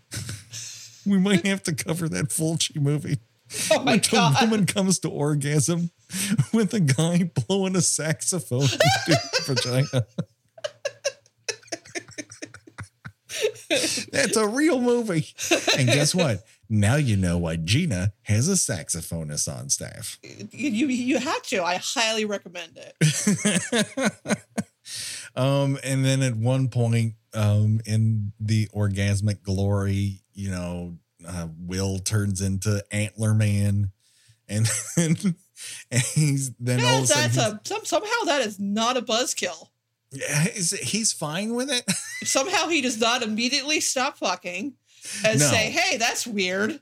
we 1.06 1.18
might 1.18 1.46
have 1.46 1.62
to 1.64 1.74
cover 1.74 2.08
that 2.08 2.30
Fulci 2.30 2.80
movie. 2.80 3.18
Oh 3.70 3.82
my 3.82 3.98
god! 3.98 4.37
A 4.40 4.44
woman 4.46 4.64
comes 4.66 4.98
to 5.00 5.11
orgasm 5.11 5.90
with 6.53 6.75
a 6.75 6.81
guy 6.81 7.31
blowing 7.46 7.77
a 7.77 7.81
saxophone 7.81 8.66
vagina. 9.46 10.07
That's 14.12 14.37
a 14.37 14.46
real 14.46 14.81
movie. 14.81 15.27
And 15.79 15.88
guess 15.88 16.14
what? 16.14 16.44
Now 16.68 16.96
you 16.96 17.16
know 17.16 17.38
why 17.38 17.57
Gina 17.57 18.12
has 18.22 18.48
a 18.48 18.53
saxophonist 18.53 19.53
on 19.53 19.68
staff. 19.68 20.18
You 20.22 20.88
you, 20.88 21.18
had 21.18 21.42
to. 21.44 21.62
I 21.62 21.81
highly 21.83 22.25
recommend 22.25 22.79
it. 22.79 24.27
um, 25.37 25.79
and 25.83 26.05
then 26.05 26.22
at 26.22 26.35
one 26.35 26.68
point, 26.68 27.14
um, 27.35 27.81
in 27.87 28.33
the 28.40 28.68
orgasmic 28.75 29.42
glory, 29.42 30.22
you 30.35 30.51
know, 30.51 30.98
uh, 31.27 31.48
Will 31.59 31.98
turns 31.98 32.40
into 32.40 32.85
Antler 32.90 33.35
Man, 33.35 33.90
and, 34.48 34.66
and, 35.90 36.03
he's 36.03 36.53
then 36.59 36.81
all 36.85 36.98
of 36.98 37.05
a 37.05 37.07
that's 37.09 37.37
a 37.37 37.61
some, 37.64 37.85
somehow 37.85 38.25
that 38.27 38.42
is 38.42 38.59
not 38.59 38.96
a 38.96 39.03
buzzkill. 39.03 39.68
Yeah, 40.11 40.44
he's 40.44 41.12
fine 41.12 41.55
with 41.55 41.70
it. 41.70 41.90
somehow 42.25 42.68
he 42.68 42.83
does 42.83 43.01
not 43.01 43.22
immediately 43.22 43.81
stop 43.81 44.18
fucking 44.18 44.75
and 45.25 45.38
no. 45.38 45.46
say, 45.46 45.70
"Hey, 45.70 45.96
that's 45.96 46.27
weird." 46.27 46.81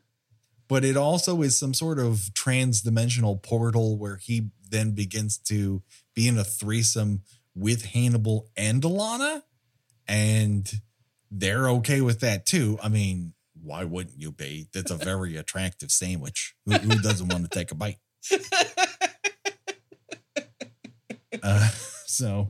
But 0.68 0.84
it 0.84 0.96
also 0.96 1.42
is 1.42 1.58
some 1.58 1.74
sort 1.74 1.98
of 1.98 2.32
trans-dimensional 2.34 3.38
portal 3.38 3.98
where 3.98 4.16
he 4.16 4.50
then 4.68 4.92
begins 4.92 5.36
to 5.36 5.82
be 6.14 6.28
in 6.28 6.38
a 6.38 6.44
threesome 6.44 7.22
with 7.56 7.86
Hannibal 7.86 8.48
and 8.56 8.80
Alana, 8.82 9.42
and 10.06 10.70
they're 11.30 11.68
okay 11.70 12.00
with 12.00 12.20
that 12.20 12.46
too. 12.46 12.78
I 12.82 12.88
mean, 12.88 13.34
why 13.62 13.84
wouldn't 13.84 14.18
you 14.18 14.32
be? 14.32 14.68
That's 14.72 14.90
a 14.90 14.96
very 14.96 15.36
attractive 15.36 15.90
sandwich. 15.90 16.54
Who, 16.66 16.72
who 16.72 17.00
doesn't 17.00 17.28
want 17.28 17.44
to 17.44 17.50
take 17.50 17.70
a 17.70 17.74
bite? 17.74 17.98
Uh, 21.42 21.68
so, 22.06 22.48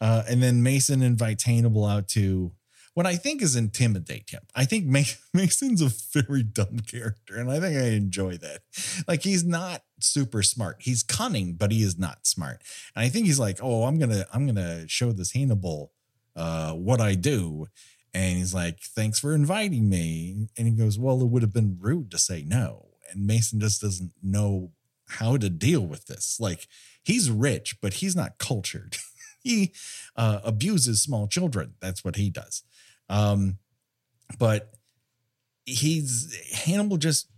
uh, 0.00 0.22
and 0.28 0.42
then 0.42 0.62
Mason 0.62 1.02
invites 1.02 1.44
Hannibal 1.44 1.84
out 1.86 2.06
to 2.08 2.52
what 2.94 3.06
I 3.06 3.16
think 3.16 3.40
is 3.40 3.56
intimidate 3.56 4.30
him. 4.30 4.42
I 4.54 4.64
think 4.64 4.86
Mason's 5.34 5.82
a 5.82 5.90
very 6.22 6.42
dumb 6.42 6.80
character, 6.80 7.36
and 7.36 7.50
I 7.50 7.60
think 7.60 7.76
I 7.76 7.88
enjoy 7.88 8.36
that. 8.38 8.60
Like 9.08 9.22
he's 9.22 9.44
not 9.44 9.82
super 10.00 10.42
smart. 10.42 10.76
He's 10.80 11.02
cunning, 11.02 11.54
but 11.54 11.72
he 11.72 11.82
is 11.82 11.98
not 11.98 12.26
smart. 12.26 12.62
And 12.94 13.04
I 13.04 13.08
think 13.08 13.26
he's 13.26 13.40
like, 13.40 13.58
oh, 13.62 13.84
I'm 13.84 13.98
gonna, 13.98 14.26
I'm 14.32 14.46
gonna 14.46 14.88
show 14.88 15.12
this 15.12 15.32
Hannibal 15.32 15.92
uh, 16.36 16.72
what 16.72 17.00
I 17.00 17.14
do. 17.14 17.66
And 18.12 18.38
he's 18.38 18.52
like, 18.52 18.80
thanks 18.80 19.20
for 19.20 19.34
inviting 19.34 19.88
me. 19.88 20.48
And 20.58 20.66
he 20.66 20.74
goes, 20.74 20.98
well, 20.98 21.20
it 21.22 21.28
would 21.28 21.42
have 21.42 21.52
been 21.52 21.78
rude 21.80 22.10
to 22.10 22.18
say 22.18 22.42
no. 22.46 22.88
And 23.10 23.24
Mason 23.26 23.60
just 23.60 23.80
doesn't 23.80 24.12
know 24.22 24.72
how 25.10 25.36
to 25.36 25.50
deal 25.50 25.86
with 25.86 26.06
this. 26.06 26.38
Like, 26.40 26.66
he's 27.02 27.30
rich, 27.30 27.80
but 27.80 27.94
he's 27.94 28.16
not 28.16 28.38
cultured. 28.38 28.96
he 29.42 29.72
uh, 30.16 30.40
abuses 30.44 31.02
small 31.02 31.26
children. 31.26 31.74
That's 31.80 32.04
what 32.04 32.16
he 32.16 32.30
does. 32.30 32.62
Um, 33.08 33.58
but 34.38 34.74
he's 35.66 36.36
Hannibal 36.52 36.96
just 36.96 37.28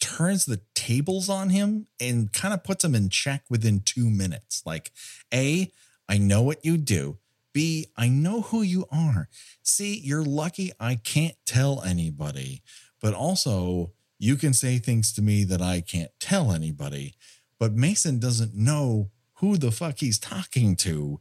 turns 0.00 0.44
the 0.44 0.60
tables 0.74 1.28
on 1.28 1.50
him 1.50 1.86
and 1.98 2.32
kind 2.32 2.52
of 2.52 2.64
puts 2.64 2.84
him 2.84 2.94
in 2.94 3.08
check 3.08 3.44
within 3.48 3.80
two 3.80 4.10
minutes. 4.10 4.62
Like, 4.66 4.92
A, 5.32 5.72
I 6.08 6.18
know 6.18 6.42
what 6.42 6.64
you 6.64 6.76
do. 6.76 7.18
B, 7.52 7.86
I 7.96 8.08
know 8.08 8.42
who 8.42 8.62
you 8.62 8.84
are. 8.90 9.28
C, 9.62 9.98
you're 10.02 10.24
lucky 10.24 10.72
I 10.80 10.96
can't 10.96 11.36
tell 11.46 11.82
anybody, 11.82 12.62
but 13.00 13.14
also 13.14 13.92
you 14.24 14.36
can 14.36 14.54
say 14.54 14.78
things 14.78 15.12
to 15.12 15.22
me 15.22 15.44
that 15.44 15.60
I 15.60 15.82
can't 15.82 16.10
tell 16.18 16.50
anybody. 16.50 17.14
But 17.58 17.74
Mason 17.74 18.18
doesn't 18.18 18.54
know 18.54 19.10
who 19.34 19.56
the 19.58 19.70
fuck 19.70 19.98
he's 19.98 20.18
talking 20.18 20.76
to. 20.76 21.20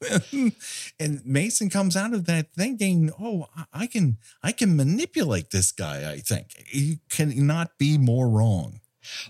and 1.00 1.24
Mason 1.24 1.70
comes 1.70 1.96
out 1.96 2.12
of 2.12 2.26
that 2.26 2.52
thinking, 2.52 3.10
"Oh, 3.18 3.46
I 3.72 3.86
can 3.86 4.18
I 4.42 4.52
can 4.52 4.76
manipulate 4.76 5.50
this 5.50 5.72
guy, 5.72 6.10
I 6.10 6.18
think. 6.18 6.52
He 6.66 6.98
cannot 7.10 7.78
be 7.78 7.96
more 7.96 8.28
wrong." 8.28 8.80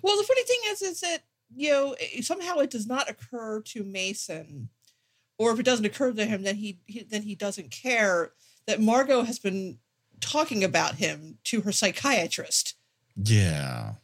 Well, 0.02 0.16
the 0.16 0.24
funny 0.24 0.42
thing 0.44 0.60
is 0.68 0.82
is 0.82 1.00
that, 1.00 1.18
you 1.54 1.70
know, 1.70 1.96
somehow 2.22 2.56
it 2.58 2.70
does 2.70 2.86
not 2.86 3.10
occur 3.10 3.60
to 3.62 3.84
Mason 3.84 4.70
or 5.38 5.52
if 5.52 5.60
it 5.60 5.64
doesn't 5.64 5.86
occur 5.86 6.12
to 6.12 6.26
him, 6.26 6.42
then 6.42 6.56
he, 6.56 6.80
he 6.86 7.04
then 7.04 7.22
he 7.22 7.34
doesn't 7.34 7.70
care 7.70 8.32
that 8.66 8.80
Margot 8.80 9.22
has 9.22 9.38
been 9.38 9.78
talking 10.20 10.64
about 10.64 10.96
him 10.96 11.38
to 11.44 11.62
her 11.62 11.72
psychiatrist. 11.72 12.74
Yeah. 13.16 13.94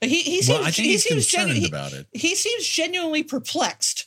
But 0.00 0.08
he 0.08 0.20
he 0.20 0.42
seems 0.42 0.60
well, 0.60 0.70
he 0.70 0.98
seems 0.98 1.26
genu- 1.26 1.66
about 1.66 1.92
it. 1.92 2.06
He 2.12 2.34
seems 2.34 2.66
genuinely 2.66 3.22
perplexed 3.22 4.06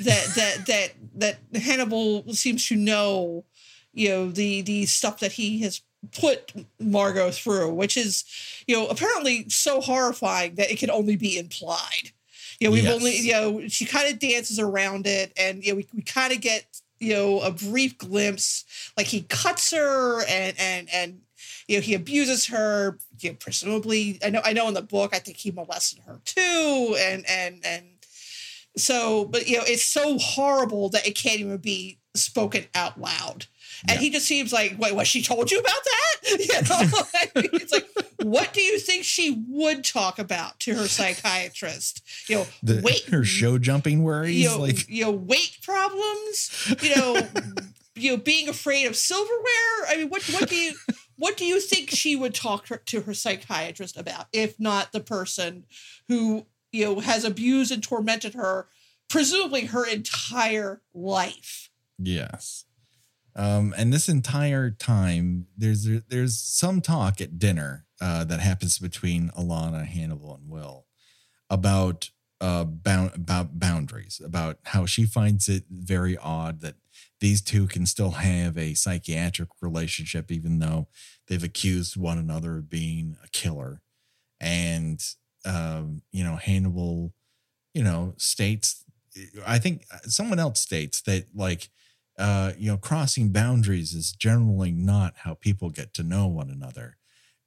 that 0.00 0.26
that 0.36 0.66
that 0.66 1.38
that 1.52 1.60
Hannibal 1.60 2.32
seems 2.32 2.66
to 2.68 2.76
know, 2.76 3.44
you 3.92 4.08
know, 4.08 4.30
the 4.30 4.62
the 4.62 4.86
stuff 4.86 5.20
that 5.20 5.32
he 5.32 5.60
has 5.60 5.82
put 6.12 6.52
Margot 6.78 7.30
through, 7.30 7.72
which 7.74 7.96
is, 7.96 8.24
you 8.66 8.76
know, 8.76 8.86
apparently 8.86 9.48
so 9.48 9.80
horrifying 9.80 10.54
that 10.56 10.70
it 10.70 10.78
can 10.78 10.90
only 10.90 11.16
be 11.16 11.38
implied. 11.38 12.10
You 12.60 12.68
know, 12.68 12.72
we've 12.72 12.84
yes. 12.84 12.94
only, 12.94 13.16
you 13.16 13.32
know, 13.32 13.68
she 13.68 13.84
kind 13.84 14.12
of 14.12 14.18
dances 14.18 14.58
around 14.58 15.06
it 15.06 15.32
and, 15.36 15.64
you 15.64 15.72
know, 15.72 15.76
we, 15.76 15.86
we 15.94 16.02
kind 16.02 16.32
of 16.32 16.40
get, 16.40 16.66
you 16.98 17.12
know, 17.12 17.40
a 17.40 17.50
brief 17.50 17.98
glimpse. 17.98 18.64
Like 18.96 19.06
he 19.06 19.22
cuts 19.22 19.72
her 19.72 20.24
and, 20.28 20.56
and, 20.58 20.88
and, 20.92 21.20
you 21.68 21.76
know, 21.76 21.82
he 21.82 21.94
abuses 21.94 22.46
her, 22.46 22.98
you 23.20 23.30
know, 23.30 23.36
presumably, 23.38 24.18
I 24.24 24.30
know, 24.30 24.40
I 24.44 24.52
know 24.52 24.68
in 24.68 24.74
the 24.74 24.82
book, 24.82 25.14
I 25.14 25.18
think 25.18 25.36
he 25.36 25.50
molested 25.50 26.00
her 26.06 26.20
too. 26.24 26.96
And, 26.98 27.24
and, 27.28 27.60
and, 27.64 27.86
So, 28.76 29.24
but 29.26 29.46
you 29.46 29.58
know, 29.58 29.64
it's 29.66 29.84
so 29.84 30.18
horrible 30.18 30.88
that 30.90 31.06
it 31.06 31.16
can't 31.16 31.40
even 31.40 31.58
be 31.58 31.98
spoken 32.16 32.64
out 32.74 33.00
loud. 33.00 33.46
And 33.82 33.96
Yeah. 33.96 34.00
he 34.00 34.10
just 34.10 34.26
seems 34.26 34.52
like, 34.52 34.76
wait, 34.78 34.94
what? 34.94 35.06
She 35.06 35.22
told 35.22 35.50
you 35.50 35.58
about 35.60 35.72
that? 35.84 36.00
You 36.24 36.46
know, 36.46 37.50
it's 37.52 37.72
like, 37.72 37.86
what 38.22 38.54
do 38.54 38.62
you 38.62 38.78
think 38.78 39.04
she 39.04 39.44
would 39.48 39.84
talk 39.84 40.18
about 40.18 40.58
to 40.60 40.74
her 40.74 40.88
psychiatrist? 40.88 42.02
You 42.28 42.36
know, 42.36 42.46
The, 42.62 42.80
weight, 42.80 43.04
her 43.10 43.24
show 43.24 43.58
jumping 43.58 44.02
worries, 44.02 44.36
you 44.36 44.48
know, 44.48 44.58
like 44.58 44.88
you 44.88 45.04
know, 45.04 45.10
weight 45.10 45.58
problems. 45.62 46.74
You 46.82 46.96
know, 46.96 47.28
you 47.94 48.10
know, 48.12 48.16
being 48.16 48.48
afraid 48.48 48.86
of 48.86 48.96
silverware. 48.96 49.86
I 49.88 49.96
mean, 49.98 50.08
what 50.08 50.22
what 50.30 50.48
do 50.48 50.56
you 50.56 50.74
what 51.16 51.36
do 51.36 51.44
you 51.44 51.60
think 51.60 51.90
she 51.90 52.16
would 52.16 52.34
talk 52.34 52.68
her, 52.68 52.78
to 52.86 53.02
her 53.02 53.14
psychiatrist 53.14 53.96
about, 53.96 54.26
if 54.32 54.58
not 54.58 54.92
the 54.92 55.00
person 55.00 55.64
who 56.08 56.46
you 56.72 56.86
know 56.86 57.00
has 57.00 57.24
abused 57.24 57.70
and 57.70 57.82
tormented 57.82 58.32
her, 58.34 58.66
presumably 59.08 59.66
her 59.66 59.86
entire 59.86 60.80
life? 60.94 61.68
Yes. 61.98 62.64
Um, 63.36 63.74
and 63.76 63.92
this 63.92 64.08
entire 64.08 64.70
time, 64.70 65.46
there's 65.56 65.84
there's 66.08 66.38
some 66.38 66.80
talk 66.80 67.20
at 67.20 67.38
dinner 67.38 67.86
uh, 68.00 68.24
that 68.24 68.40
happens 68.40 68.78
between 68.78 69.30
Alana, 69.30 69.84
Hannibal, 69.84 70.34
and 70.34 70.48
Will 70.48 70.86
about 71.50 72.10
uh, 72.40 72.64
bound 72.64 73.12
about 73.14 73.58
boundaries, 73.58 74.20
about 74.24 74.58
how 74.64 74.86
she 74.86 75.04
finds 75.04 75.48
it 75.48 75.64
very 75.70 76.16
odd 76.18 76.60
that 76.60 76.74
these 77.20 77.40
two 77.40 77.66
can 77.66 77.86
still 77.86 78.12
have 78.12 78.58
a 78.58 78.74
psychiatric 78.74 79.48
relationship, 79.60 80.30
even 80.30 80.58
though 80.58 80.88
they've 81.26 81.42
accused 81.42 81.96
one 81.96 82.18
another 82.18 82.58
of 82.58 82.68
being 82.68 83.16
a 83.24 83.28
killer. 83.28 83.80
And 84.40 85.02
um, 85.44 86.02
you 86.12 86.22
know, 86.22 86.36
Hannibal, 86.36 87.12
you 87.72 87.82
know, 87.82 88.14
states. 88.16 88.84
I 89.46 89.58
think 89.58 89.86
someone 90.06 90.40
else 90.40 90.60
states 90.60 91.00
that 91.02 91.26
like 91.34 91.70
uh, 92.18 92.52
you 92.56 92.70
know, 92.70 92.76
crossing 92.76 93.30
boundaries 93.30 93.92
is 93.92 94.12
generally 94.12 94.72
not 94.72 95.14
how 95.18 95.34
people 95.34 95.70
get 95.70 95.92
to 95.94 96.02
know 96.02 96.26
one 96.26 96.50
another. 96.50 96.96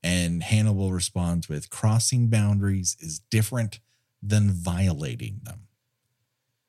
And 0.03 0.43
Hannibal 0.43 0.91
responds 0.91 1.49
with 1.49 1.69
crossing 1.69 2.27
boundaries 2.27 2.95
is 2.99 3.19
different 3.19 3.79
than 4.21 4.51
violating 4.51 5.39
them. 5.43 5.67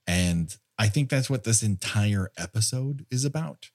And 0.06 0.56
I 0.78 0.88
think 0.88 1.10
that's 1.10 1.28
what 1.28 1.44
this 1.44 1.62
entire 1.62 2.30
episode 2.38 3.04
is 3.10 3.24
about. 3.24 3.70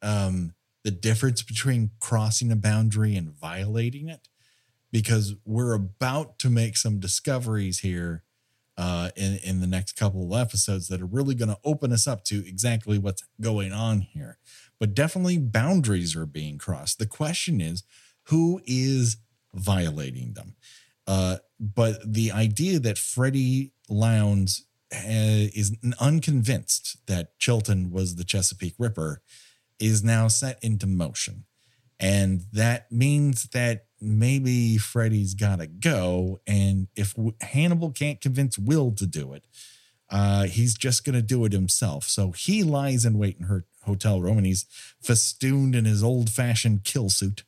Um, 0.00 0.54
the 0.84 0.90
difference 0.90 1.42
between 1.42 1.90
crossing 2.00 2.50
a 2.50 2.56
boundary 2.56 3.16
and 3.16 3.30
violating 3.30 4.08
it, 4.08 4.28
because 4.90 5.34
we're 5.44 5.74
about 5.74 6.38
to 6.38 6.48
make 6.48 6.76
some 6.76 6.98
discoveries 6.98 7.80
here 7.80 8.22
uh, 8.80 9.10
in 9.14 9.38
in 9.44 9.60
the 9.60 9.66
next 9.66 9.92
couple 9.92 10.34
of 10.34 10.40
episodes 10.40 10.88
that 10.88 11.02
are 11.02 11.06
really 11.06 11.34
going 11.34 11.50
to 11.50 11.58
open 11.64 11.92
us 11.92 12.06
up 12.06 12.24
to 12.24 12.38
exactly 12.48 12.98
what's 12.98 13.22
going 13.38 13.72
on 13.72 14.00
here. 14.00 14.38
But 14.78 14.94
definitely 14.94 15.36
boundaries 15.36 16.16
are 16.16 16.24
being 16.24 16.56
crossed. 16.56 16.98
The 16.98 17.06
question 17.06 17.60
is, 17.60 17.84
who 18.28 18.62
is 18.64 19.18
violating 19.52 20.32
them? 20.32 20.56
Uh, 21.06 21.36
but 21.60 21.98
the 22.10 22.32
idea 22.32 22.78
that 22.78 22.96
Freddie 22.96 23.72
Lounds 23.90 24.64
uh, 24.94 25.52
is 25.54 25.76
unconvinced 26.00 27.06
that 27.06 27.38
Chilton 27.38 27.90
was 27.90 28.16
the 28.16 28.24
Chesapeake 28.24 28.76
Ripper 28.78 29.20
is 29.78 30.02
now 30.02 30.28
set 30.28 30.58
into 30.62 30.86
motion. 30.86 31.44
And 31.98 32.44
that 32.52 32.90
means 32.90 33.44
that 33.50 33.84
maybe 34.00 34.78
Freddy's 34.78 35.34
got 35.34 35.60
to 35.60 35.66
go. 35.66 36.40
And 36.46 36.88
if 36.96 37.14
Hannibal 37.40 37.90
can't 37.90 38.20
convince 38.20 38.58
Will 38.58 38.92
to 38.92 39.06
do 39.06 39.32
it, 39.32 39.44
uh, 40.10 40.44
he's 40.44 40.74
just 40.74 41.04
going 41.04 41.14
to 41.14 41.22
do 41.22 41.44
it 41.44 41.52
himself. 41.52 42.04
So 42.04 42.32
he 42.32 42.62
lies 42.62 43.04
in 43.04 43.18
wait 43.18 43.36
in 43.38 43.46
her 43.46 43.64
hotel 43.84 44.20
room 44.20 44.38
and 44.38 44.46
he's 44.46 44.66
festooned 45.00 45.74
in 45.74 45.84
his 45.84 46.02
old 46.02 46.30
fashioned 46.30 46.84
kill 46.84 47.08
suit. 47.08 47.44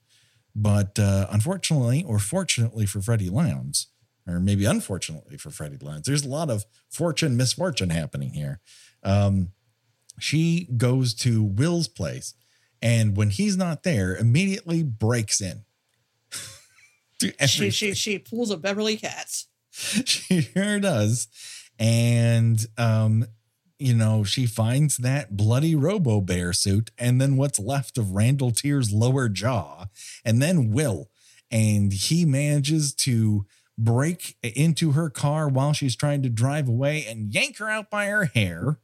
But 0.54 0.98
uh, 0.98 1.26
unfortunately, 1.30 2.04
or 2.06 2.18
fortunately 2.18 2.86
for 2.86 3.00
Freddy 3.00 3.30
Lounds, 3.30 3.88
or 4.26 4.38
maybe 4.38 4.64
unfortunately 4.64 5.36
for 5.38 5.50
Freddy 5.50 5.78
Lounds, 5.80 6.06
there's 6.06 6.24
a 6.24 6.28
lot 6.28 6.50
of 6.50 6.64
fortune, 6.90 7.36
misfortune 7.36 7.90
happening 7.90 8.34
here. 8.34 8.60
Um, 9.02 9.52
she 10.20 10.68
goes 10.76 11.14
to 11.14 11.42
Will's 11.42 11.88
place 11.88 12.34
and 12.82 13.16
when 13.16 13.30
he's 13.30 13.56
not 13.56 13.84
there, 13.84 14.16
immediately 14.16 14.82
breaks 14.82 15.40
in. 15.40 15.64
She 17.46 17.70
she 17.70 17.94
she 17.94 18.18
pulls 18.18 18.50
a 18.50 18.56
Beverly 18.56 18.96
Katz. 18.96 19.48
she 19.70 20.42
sure 20.42 20.80
does. 20.80 21.28
And 21.78 22.64
um, 22.78 23.26
you 23.78 23.94
know, 23.94 24.22
she 24.22 24.46
finds 24.46 24.98
that 24.98 25.36
bloody 25.36 25.74
Robo 25.74 26.20
Bear 26.20 26.52
suit 26.52 26.90
and 26.98 27.20
then 27.20 27.36
what's 27.36 27.58
left 27.58 27.98
of 27.98 28.12
Randall 28.12 28.52
Tier's 28.52 28.92
lower 28.92 29.28
jaw, 29.28 29.86
and 30.24 30.40
then 30.40 30.70
Will. 30.70 31.10
And 31.50 31.92
he 31.92 32.24
manages 32.24 32.94
to 32.94 33.44
break 33.76 34.36
into 34.42 34.92
her 34.92 35.10
car 35.10 35.48
while 35.48 35.72
she's 35.72 35.96
trying 35.96 36.22
to 36.22 36.28
drive 36.28 36.68
away 36.68 37.04
and 37.06 37.34
yank 37.34 37.58
her 37.58 37.68
out 37.68 37.90
by 37.90 38.06
her 38.06 38.26
hair. 38.26 38.78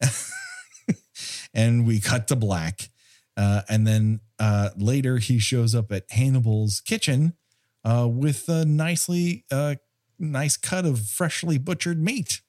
and 1.54 1.86
we 1.86 2.00
cut 2.00 2.28
to 2.28 2.36
black. 2.36 2.90
Uh, 3.36 3.62
and 3.68 3.86
then 3.86 4.20
uh, 4.38 4.70
later 4.76 5.18
he 5.18 5.38
shows 5.38 5.74
up 5.74 5.90
at 5.92 6.10
Hannibal's 6.10 6.80
kitchen 6.80 7.34
uh, 7.84 8.08
with 8.10 8.48
a 8.48 8.64
nicely 8.64 9.44
uh, 9.50 9.76
nice 10.18 10.56
cut 10.56 10.84
of 10.84 11.00
freshly 11.00 11.58
butchered 11.58 12.00
meat. 12.00 12.40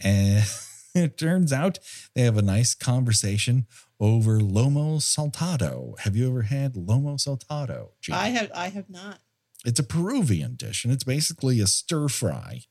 And 0.00 0.44
it 0.94 1.18
turns 1.18 1.52
out 1.52 1.78
they 2.14 2.22
have 2.22 2.36
a 2.36 2.42
nice 2.42 2.74
conversation 2.74 3.66
over 3.98 4.40
lomo 4.40 4.98
saltado. 4.98 5.98
Have 6.00 6.16
you 6.16 6.28
ever 6.28 6.42
had 6.42 6.74
lomo 6.74 7.18
saltado? 7.18 7.90
Gina? 8.00 8.18
I 8.18 8.28
have 8.28 8.50
I 8.54 8.68
have 8.68 8.88
not. 8.88 9.18
It's 9.64 9.80
a 9.80 9.84
Peruvian 9.84 10.54
dish, 10.54 10.84
and 10.84 10.92
it's 10.92 11.04
basically 11.04 11.60
a 11.60 11.66
stir 11.66 12.08
fry 12.08 12.62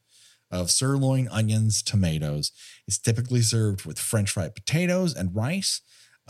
of 0.49 0.71
sirloin, 0.71 1.27
onions, 1.27 1.83
tomatoes. 1.83 2.51
It's 2.87 2.97
typically 2.97 3.41
served 3.41 3.85
with 3.85 3.99
French 3.99 4.31
fried 4.31 4.55
potatoes 4.55 5.13
and 5.15 5.35
rice. 5.35 5.81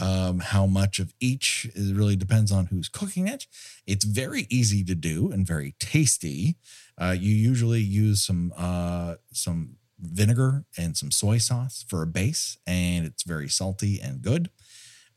Um, 0.02 0.40
how 0.40 0.66
much 0.66 1.00
of 1.00 1.14
each 1.20 1.70
is 1.76 1.92
really 1.92 2.16
depends 2.16 2.52
on 2.54 2.68
who's 2.68 2.88
cooking 2.88 3.28
it. 3.28 3.48
It's 3.86 4.06
very 4.06 4.48
easy 4.50 4.84
to 4.86 4.96
do 4.96 5.30
and 5.32 5.46
very 5.46 5.76
tasty. 5.78 6.56
Uh, 6.98 7.16
you 7.20 7.36
usually 7.36 7.82
use 7.82 8.24
some 8.24 8.54
uh, 8.58 9.16
some 9.34 9.76
vinegar 10.00 10.64
and 10.78 10.96
some 10.96 11.12
soy 11.12 11.38
sauce 11.38 11.84
for 11.88 12.02
a 12.02 12.08
base, 12.08 12.58
and 12.66 13.06
it's 13.06 13.24
very 13.24 13.50
salty 13.50 14.00
and 14.02 14.22
good. 14.22 14.50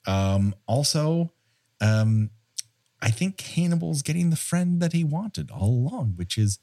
Um, 0.06 0.54
also, 0.66 1.32
um, 1.80 2.30
I 3.00 3.10
think 3.10 3.40
Hannibal's 3.40 4.02
getting 4.02 4.30
the 4.30 4.36
friend 4.36 4.80
that 4.80 4.92
he 4.92 5.04
wanted 5.04 5.50
all 5.50 5.70
along, 5.70 6.14
which 6.16 6.36
is 6.36 6.58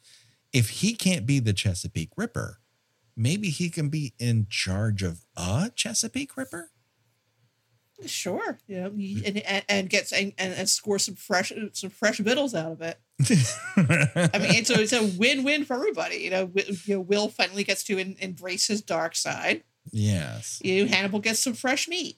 if 0.51 0.69
he 0.69 0.93
can't 0.93 1.25
be 1.25 1.39
the 1.39 1.53
Chesapeake 1.53 2.11
Ripper, 2.17 2.59
maybe 3.15 3.49
he 3.49 3.69
can 3.69 3.89
be 3.89 4.13
in 4.19 4.47
charge 4.49 5.03
of 5.03 5.25
a 5.35 5.71
Chesapeake 5.75 6.35
Ripper. 6.35 6.71
Sure, 8.05 8.57
yeah, 8.67 8.85
and, 8.85 9.37
and, 9.45 9.65
and 9.67 9.89
gets 9.89 10.13
and, 10.13 10.33
and, 10.37 10.69
score 10.69 10.99
some 10.99 11.15
fresh 11.15 11.51
some 11.73 11.89
fresh 11.89 12.17
vittles 12.19 12.55
out 12.55 12.71
of 12.71 12.81
it. 12.81 12.97
I 13.75 14.37
mean, 14.39 14.55
it's 14.55 14.69
a, 14.69 14.81
it's 14.81 14.93
a 14.93 15.05
win 15.17 15.43
win 15.43 15.65
for 15.65 15.75
everybody. 15.75 16.17
You 16.17 16.29
know, 16.29 16.51
you 16.85 16.95
know, 16.95 17.01
Will 17.01 17.27
finally 17.27 17.63
gets 17.63 17.83
to 17.85 17.99
en- 17.99 18.15
embrace 18.19 18.67
his 18.67 18.81
dark 18.81 19.15
side. 19.15 19.63
yes. 19.91 20.61
You 20.63 20.85
know, 20.85 20.91
Hannibal 20.91 21.19
gets 21.19 21.39
some 21.39 21.53
fresh 21.53 21.87
meat. 21.87 22.17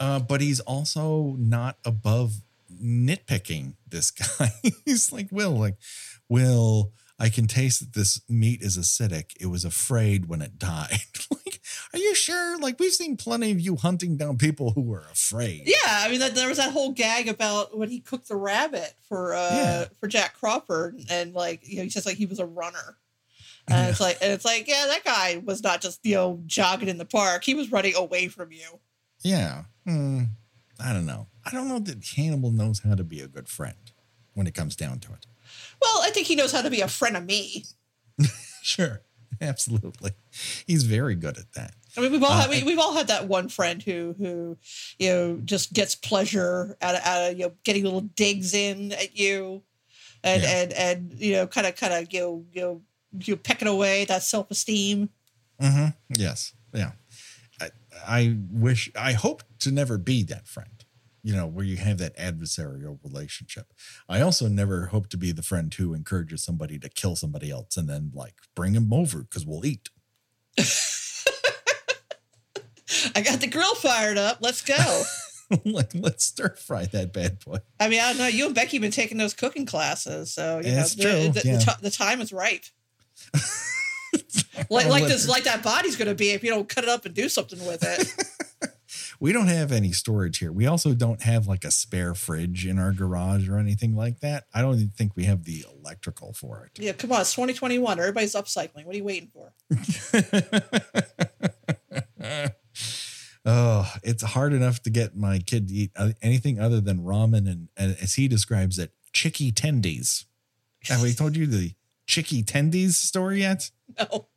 Uh, 0.00 0.18
but 0.18 0.40
he's 0.40 0.60
also 0.60 1.36
not 1.38 1.78
above 1.84 2.40
nitpicking 2.82 3.74
this 3.88 4.10
guy. 4.10 4.50
he's 4.84 5.12
like, 5.12 5.28
Will, 5.30 5.52
like, 5.52 5.76
Will, 6.28 6.92
I 7.18 7.28
can 7.28 7.46
taste 7.46 7.80
that 7.80 7.92
this 7.92 8.20
meat 8.28 8.60
is 8.60 8.76
acidic. 8.76 9.32
It 9.40 9.46
was 9.46 9.64
afraid 9.64 10.26
when 10.26 10.42
it 10.42 10.58
died. 10.58 10.98
like, 11.30 11.60
are 11.94 11.98
you 11.98 12.14
sure? 12.14 12.58
Like, 12.58 12.78
we've 12.78 12.92
seen 12.92 13.16
plenty 13.16 13.50
of 13.52 13.60
you 13.60 13.76
hunting 13.76 14.16
down 14.16 14.36
people 14.38 14.72
who 14.72 14.82
were 14.82 15.04
afraid. 15.12 15.62
Yeah, 15.66 15.74
I 15.84 16.08
mean, 16.10 16.20
that, 16.20 16.34
there 16.34 16.48
was 16.48 16.58
that 16.58 16.72
whole 16.72 16.92
gag 16.92 17.28
about 17.28 17.76
when 17.76 17.88
he 17.88 18.00
cooked 18.00 18.28
the 18.28 18.36
rabbit 18.36 18.92
for 19.08 19.34
uh 19.34 19.50
Yeah. 19.52 19.84
for 20.00 20.08
Jack 20.08 20.34
Crawford, 20.38 21.00
and 21.10 21.32
like 21.34 21.66
you 21.68 21.76
know, 21.78 21.82
he 21.84 21.90
says 21.90 22.06
like 22.06 22.16
he 22.16 22.26
was 22.26 22.38
a 22.38 22.46
runner. 22.46 22.98
And 23.66 23.88
it's 23.88 23.98
like, 24.00 24.18
and 24.20 24.30
it's 24.30 24.44
like, 24.44 24.68
yeah, 24.68 24.84
that 24.88 25.04
guy 25.04 25.40
was 25.42 25.62
not 25.62 25.80
just 25.80 26.00
you 26.04 26.16
know 26.16 26.42
jogging 26.44 26.88
in 26.90 26.98
the 26.98 27.06
park; 27.06 27.44
he 27.44 27.54
was 27.54 27.72
running 27.72 27.94
away 27.96 28.28
from 28.28 28.52
you. 28.52 28.78
Yeah. 29.22 29.62
Hmm. 29.86 30.24
I 30.78 30.92
don't 30.92 31.06
know. 31.06 31.28
I 31.46 31.50
don't 31.50 31.68
know 31.68 31.78
that 31.78 32.04
Hannibal 32.14 32.50
knows 32.50 32.80
how 32.80 32.94
to 32.94 33.04
be 33.04 33.20
a 33.20 33.26
good 33.26 33.48
friend 33.48 33.92
when 34.34 34.46
it 34.46 34.52
comes 34.54 34.76
down 34.76 34.98
to 35.00 35.12
it. 35.14 35.26
Well, 35.80 36.02
I 36.02 36.10
think 36.10 36.26
he 36.26 36.36
knows 36.36 36.52
how 36.52 36.60
to 36.60 36.68
be 36.68 36.82
a 36.82 36.88
friend 36.88 37.16
of 37.16 37.24
me. 37.24 37.64
Sure. 38.62 39.00
Absolutely. 39.40 40.12
He's 40.66 40.84
very 40.84 41.14
good 41.14 41.38
at 41.38 41.52
that. 41.54 41.74
I 41.96 42.00
mean, 42.00 42.12
we've 42.12 42.22
all 42.22 42.32
Uh, 42.32 42.40
had, 42.42 42.50
we, 42.50 42.62
we've 42.64 42.78
all 42.78 42.94
had 42.94 43.06
that 43.08 43.28
one 43.28 43.48
friend 43.48 43.82
who 43.82 44.14
who 44.18 44.58
you 44.98 45.08
know 45.10 45.40
just 45.44 45.72
gets 45.72 45.94
pleasure 45.94 46.76
out 46.82 46.94
of, 46.94 47.00
out 47.04 47.30
of 47.30 47.38
you 47.38 47.44
know 47.46 47.52
getting 47.64 47.84
little 47.84 48.00
digs 48.02 48.52
in 48.54 48.92
at 48.92 49.16
you, 49.16 49.62
and 50.22 50.42
Yeah. 50.42 50.48
and 50.62 50.72
and 50.72 51.18
you 51.18 51.32
know 51.32 51.46
kind 51.46 51.66
of 51.66 51.76
kind 51.76 51.92
of 51.92 52.12
you 52.12 52.20
know 52.20 52.44
you 52.52 52.60
know 52.60 52.82
you 53.24 53.36
pecking 53.36 53.68
away 53.68 54.04
that 54.06 54.22
self 54.22 54.50
esteem. 54.50 55.08
Mm-hmm. 55.62 55.88
Yes. 56.18 56.52
Yeah. 56.72 56.92
I, 57.60 57.70
I 58.04 58.36
wish, 58.50 58.90
I 58.98 59.12
hope 59.12 59.44
to 59.60 59.70
never 59.70 59.98
be 59.98 60.24
that 60.24 60.48
friend, 60.48 60.84
you 61.22 61.32
know, 61.32 61.46
where 61.46 61.64
you 61.64 61.76
have 61.76 61.98
that 61.98 62.16
adversarial 62.18 62.98
relationship. 63.04 63.72
I 64.08 64.20
also 64.20 64.48
never 64.48 64.86
hope 64.86 65.08
to 65.10 65.16
be 65.16 65.30
the 65.30 65.44
friend 65.44 65.72
who 65.72 65.94
encourages 65.94 66.42
somebody 66.42 66.80
to 66.80 66.88
kill 66.88 67.14
somebody 67.14 67.52
else 67.52 67.76
and 67.76 67.88
then 67.88 68.10
like 68.12 68.34
bring 68.56 68.74
him 68.74 68.92
over 68.92 69.20
because 69.22 69.46
we'll 69.46 69.64
eat. 69.64 69.90
I 73.14 73.22
got 73.22 73.40
the 73.40 73.46
grill 73.46 73.74
fired 73.74 74.18
up. 74.18 74.38
Let's 74.40 74.62
go. 74.62 75.02
like, 75.64 75.90
let's 75.94 76.24
stir 76.24 76.54
fry 76.56 76.86
that 76.86 77.12
bad 77.12 77.44
boy. 77.44 77.58
I 77.78 77.88
mean, 77.88 78.00
I 78.00 78.08
don't 78.08 78.18
know. 78.18 78.26
You 78.26 78.46
and 78.46 78.54
Becky 78.54 78.76
have 78.76 78.82
been 78.82 78.90
taking 78.90 79.18
those 79.18 79.34
cooking 79.34 79.66
classes, 79.66 80.32
so 80.32 80.60
you 80.64 80.72
know 80.72 80.84
true, 80.84 81.10
the, 81.10 81.28
the, 81.28 81.42
yeah. 81.44 81.56
the, 81.58 81.64
ti- 81.64 81.82
the 81.82 81.90
time 81.90 82.20
is 82.20 82.32
ripe. 82.32 82.64
like 84.70 84.86
like 84.86 85.04
this, 85.04 85.28
like 85.28 85.44
that 85.44 85.62
body's 85.62 85.96
going 85.96 86.08
to 86.08 86.14
be 86.14 86.30
if 86.30 86.42
you 86.42 86.50
don't 86.50 86.68
cut 86.68 86.84
it 86.84 86.90
up 86.90 87.04
and 87.04 87.14
do 87.14 87.28
something 87.28 87.64
with 87.66 87.82
it. 87.82 88.28
We 89.20 89.32
don't 89.32 89.46
have 89.46 89.72
any 89.72 89.92
storage 89.92 90.38
here. 90.38 90.52
We 90.52 90.66
also 90.66 90.92
don't 90.92 91.22
have 91.22 91.46
like 91.46 91.64
a 91.64 91.70
spare 91.70 92.14
fridge 92.14 92.66
in 92.66 92.78
our 92.78 92.92
garage 92.92 93.48
or 93.48 93.58
anything 93.58 93.96
like 93.96 94.20
that. 94.20 94.44
I 94.52 94.60
don't 94.60 94.74
even 94.74 94.88
think 94.88 95.12
we 95.16 95.24
have 95.24 95.44
the 95.44 95.64
electrical 95.80 96.32
for 96.32 96.64
it. 96.66 96.82
yeah, 96.82 96.92
come 96.92 97.12
on, 97.12 97.22
it's 97.22 97.32
2021. 97.32 97.98
Everybody's 97.98 98.34
upcycling. 98.34 98.84
What 98.84 98.94
are 98.94 98.98
you 98.98 99.04
waiting 99.04 99.30
for? 99.32 99.52
Oh, 103.44 103.92
it's 104.02 104.22
hard 104.22 104.52
enough 104.52 104.82
to 104.82 104.90
get 104.90 105.16
my 105.16 105.38
kid 105.38 105.68
to 105.68 105.74
eat 105.74 105.90
uh, 105.96 106.10
anything 106.22 106.58
other 106.58 106.80
than 106.80 107.00
ramen 107.00 107.50
and, 107.50 107.68
and 107.76 107.96
as 108.00 108.14
he 108.14 108.28
describes 108.28 108.78
it, 108.78 108.92
chicky 109.12 109.52
tendies. 109.52 110.24
Have 110.84 111.02
we 111.02 111.14
told 111.14 111.36
you 111.36 111.46
the 111.46 111.72
chicky 112.06 112.42
tendies 112.42 112.92
story 112.92 113.40
yet? 113.40 113.70
No. 113.98 114.28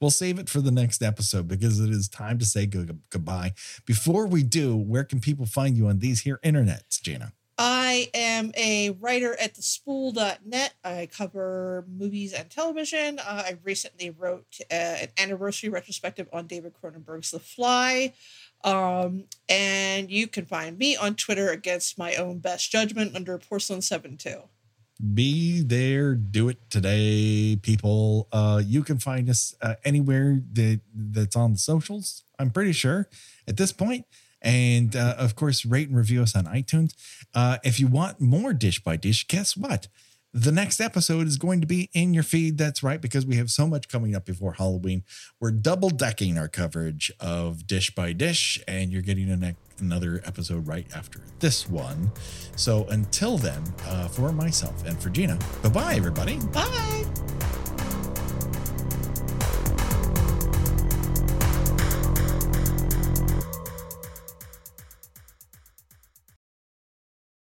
We'll 0.00 0.10
save 0.10 0.40
it 0.40 0.50
for 0.50 0.60
the 0.60 0.72
next 0.72 1.00
episode 1.00 1.46
because 1.46 1.78
it 1.78 1.88
is 1.88 2.08
time 2.08 2.40
to 2.40 2.44
say 2.44 2.66
good, 2.66 3.00
goodbye. 3.10 3.52
Before 3.86 4.26
we 4.26 4.42
do, 4.42 4.76
where 4.76 5.04
can 5.04 5.20
people 5.20 5.46
find 5.46 5.76
you 5.76 5.86
on 5.86 6.00
these 6.00 6.22
here 6.22 6.40
internets, 6.44 7.00
Gina? 7.00 7.32
I 7.64 8.10
am 8.12 8.50
a 8.56 8.90
writer 8.90 9.36
at 9.40 9.54
thespool.net. 9.54 10.74
I 10.82 11.08
cover 11.16 11.86
movies 11.88 12.32
and 12.32 12.50
television. 12.50 13.20
Uh, 13.20 13.44
I 13.46 13.56
recently 13.62 14.10
wrote 14.10 14.58
uh, 14.68 14.74
an 14.74 15.08
anniversary 15.16 15.68
retrospective 15.68 16.28
on 16.32 16.48
David 16.48 16.72
Cronenberg's 16.72 17.30
The 17.30 17.38
Fly. 17.38 18.14
Um, 18.64 19.26
and 19.48 20.10
you 20.10 20.26
can 20.26 20.44
find 20.44 20.76
me 20.76 20.96
on 20.96 21.14
Twitter 21.14 21.50
against 21.50 21.96
my 21.96 22.16
own 22.16 22.40
best 22.40 22.68
judgment 22.72 23.14
under 23.14 23.38
Porcelain72. 23.38 24.42
be 25.14 25.62
there 25.62 26.14
do 26.14 26.48
it 26.48 26.58
today 26.70 27.56
people 27.56 28.28
uh 28.30 28.62
you 28.64 28.84
can 28.84 28.98
find 28.98 29.28
us 29.28 29.52
uh, 29.60 29.74
anywhere 29.84 30.40
that 30.52 30.80
that's 30.94 31.34
on 31.34 31.54
the 31.54 31.58
socials 31.58 32.22
i'm 32.38 32.50
pretty 32.50 32.70
sure 32.70 33.08
at 33.48 33.56
this 33.56 33.72
point 33.72 34.06
and 34.42 34.94
uh, 34.94 35.14
of 35.18 35.34
course 35.36 35.64
rate 35.64 35.88
and 35.88 35.96
review 35.96 36.22
us 36.22 36.36
on 36.36 36.44
itunes. 36.44 36.92
Uh 37.34 37.58
if 37.64 37.80
you 37.80 37.86
want 37.86 38.20
more 38.20 38.52
dish 38.52 38.82
by 38.82 38.96
dish 38.96 39.26
guess 39.26 39.56
what? 39.56 39.88
The 40.34 40.52
next 40.52 40.80
episode 40.80 41.26
is 41.26 41.36
going 41.36 41.60
to 41.60 41.66
be 41.66 41.90
in 41.92 42.14
your 42.14 42.22
feed. 42.22 42.56
That's 42.56 42.82
right 42.82 42.98
because 43.02 43.26
we 43.26 43.36
have 43.36 43.50
so 43.50 43.66
much 43.66 43.88
coming 43.88 44.14
up 44.16 44.24
before 44.24 44.54
halloween. 44.54 45.04
We're 45.40 45.50
double 45.50 45.90
decking 45.90 46.38
our 46.38 46.48
coverage 46.48 47.12
of 47.20 47.66
dish 47.66 47.94
by 47.94 48.14
dish 48.14 48.58
and 48.66 48.90
you're 48.90 49.02
getting 49.02 49.28
another 49.78 50.22
episode 50.24 50.66
right 50.66 50.86
after 50.96 51.20
this 51.40 51.68
one. 51.68 52.10
So 52.56 52.86
until 52.88 53.36
then, 53.36 53.62
uh, 53.86 54.08
for 54.08 54.32
myself 54.32 54.86
and 54.86 54.98
for 54.98 55.10
Gina, 55.10 55.38
bye 55.62 55.68
bye, 55.68 55.94
everybody. 55.96 56.38
Bye. 56.52 57.04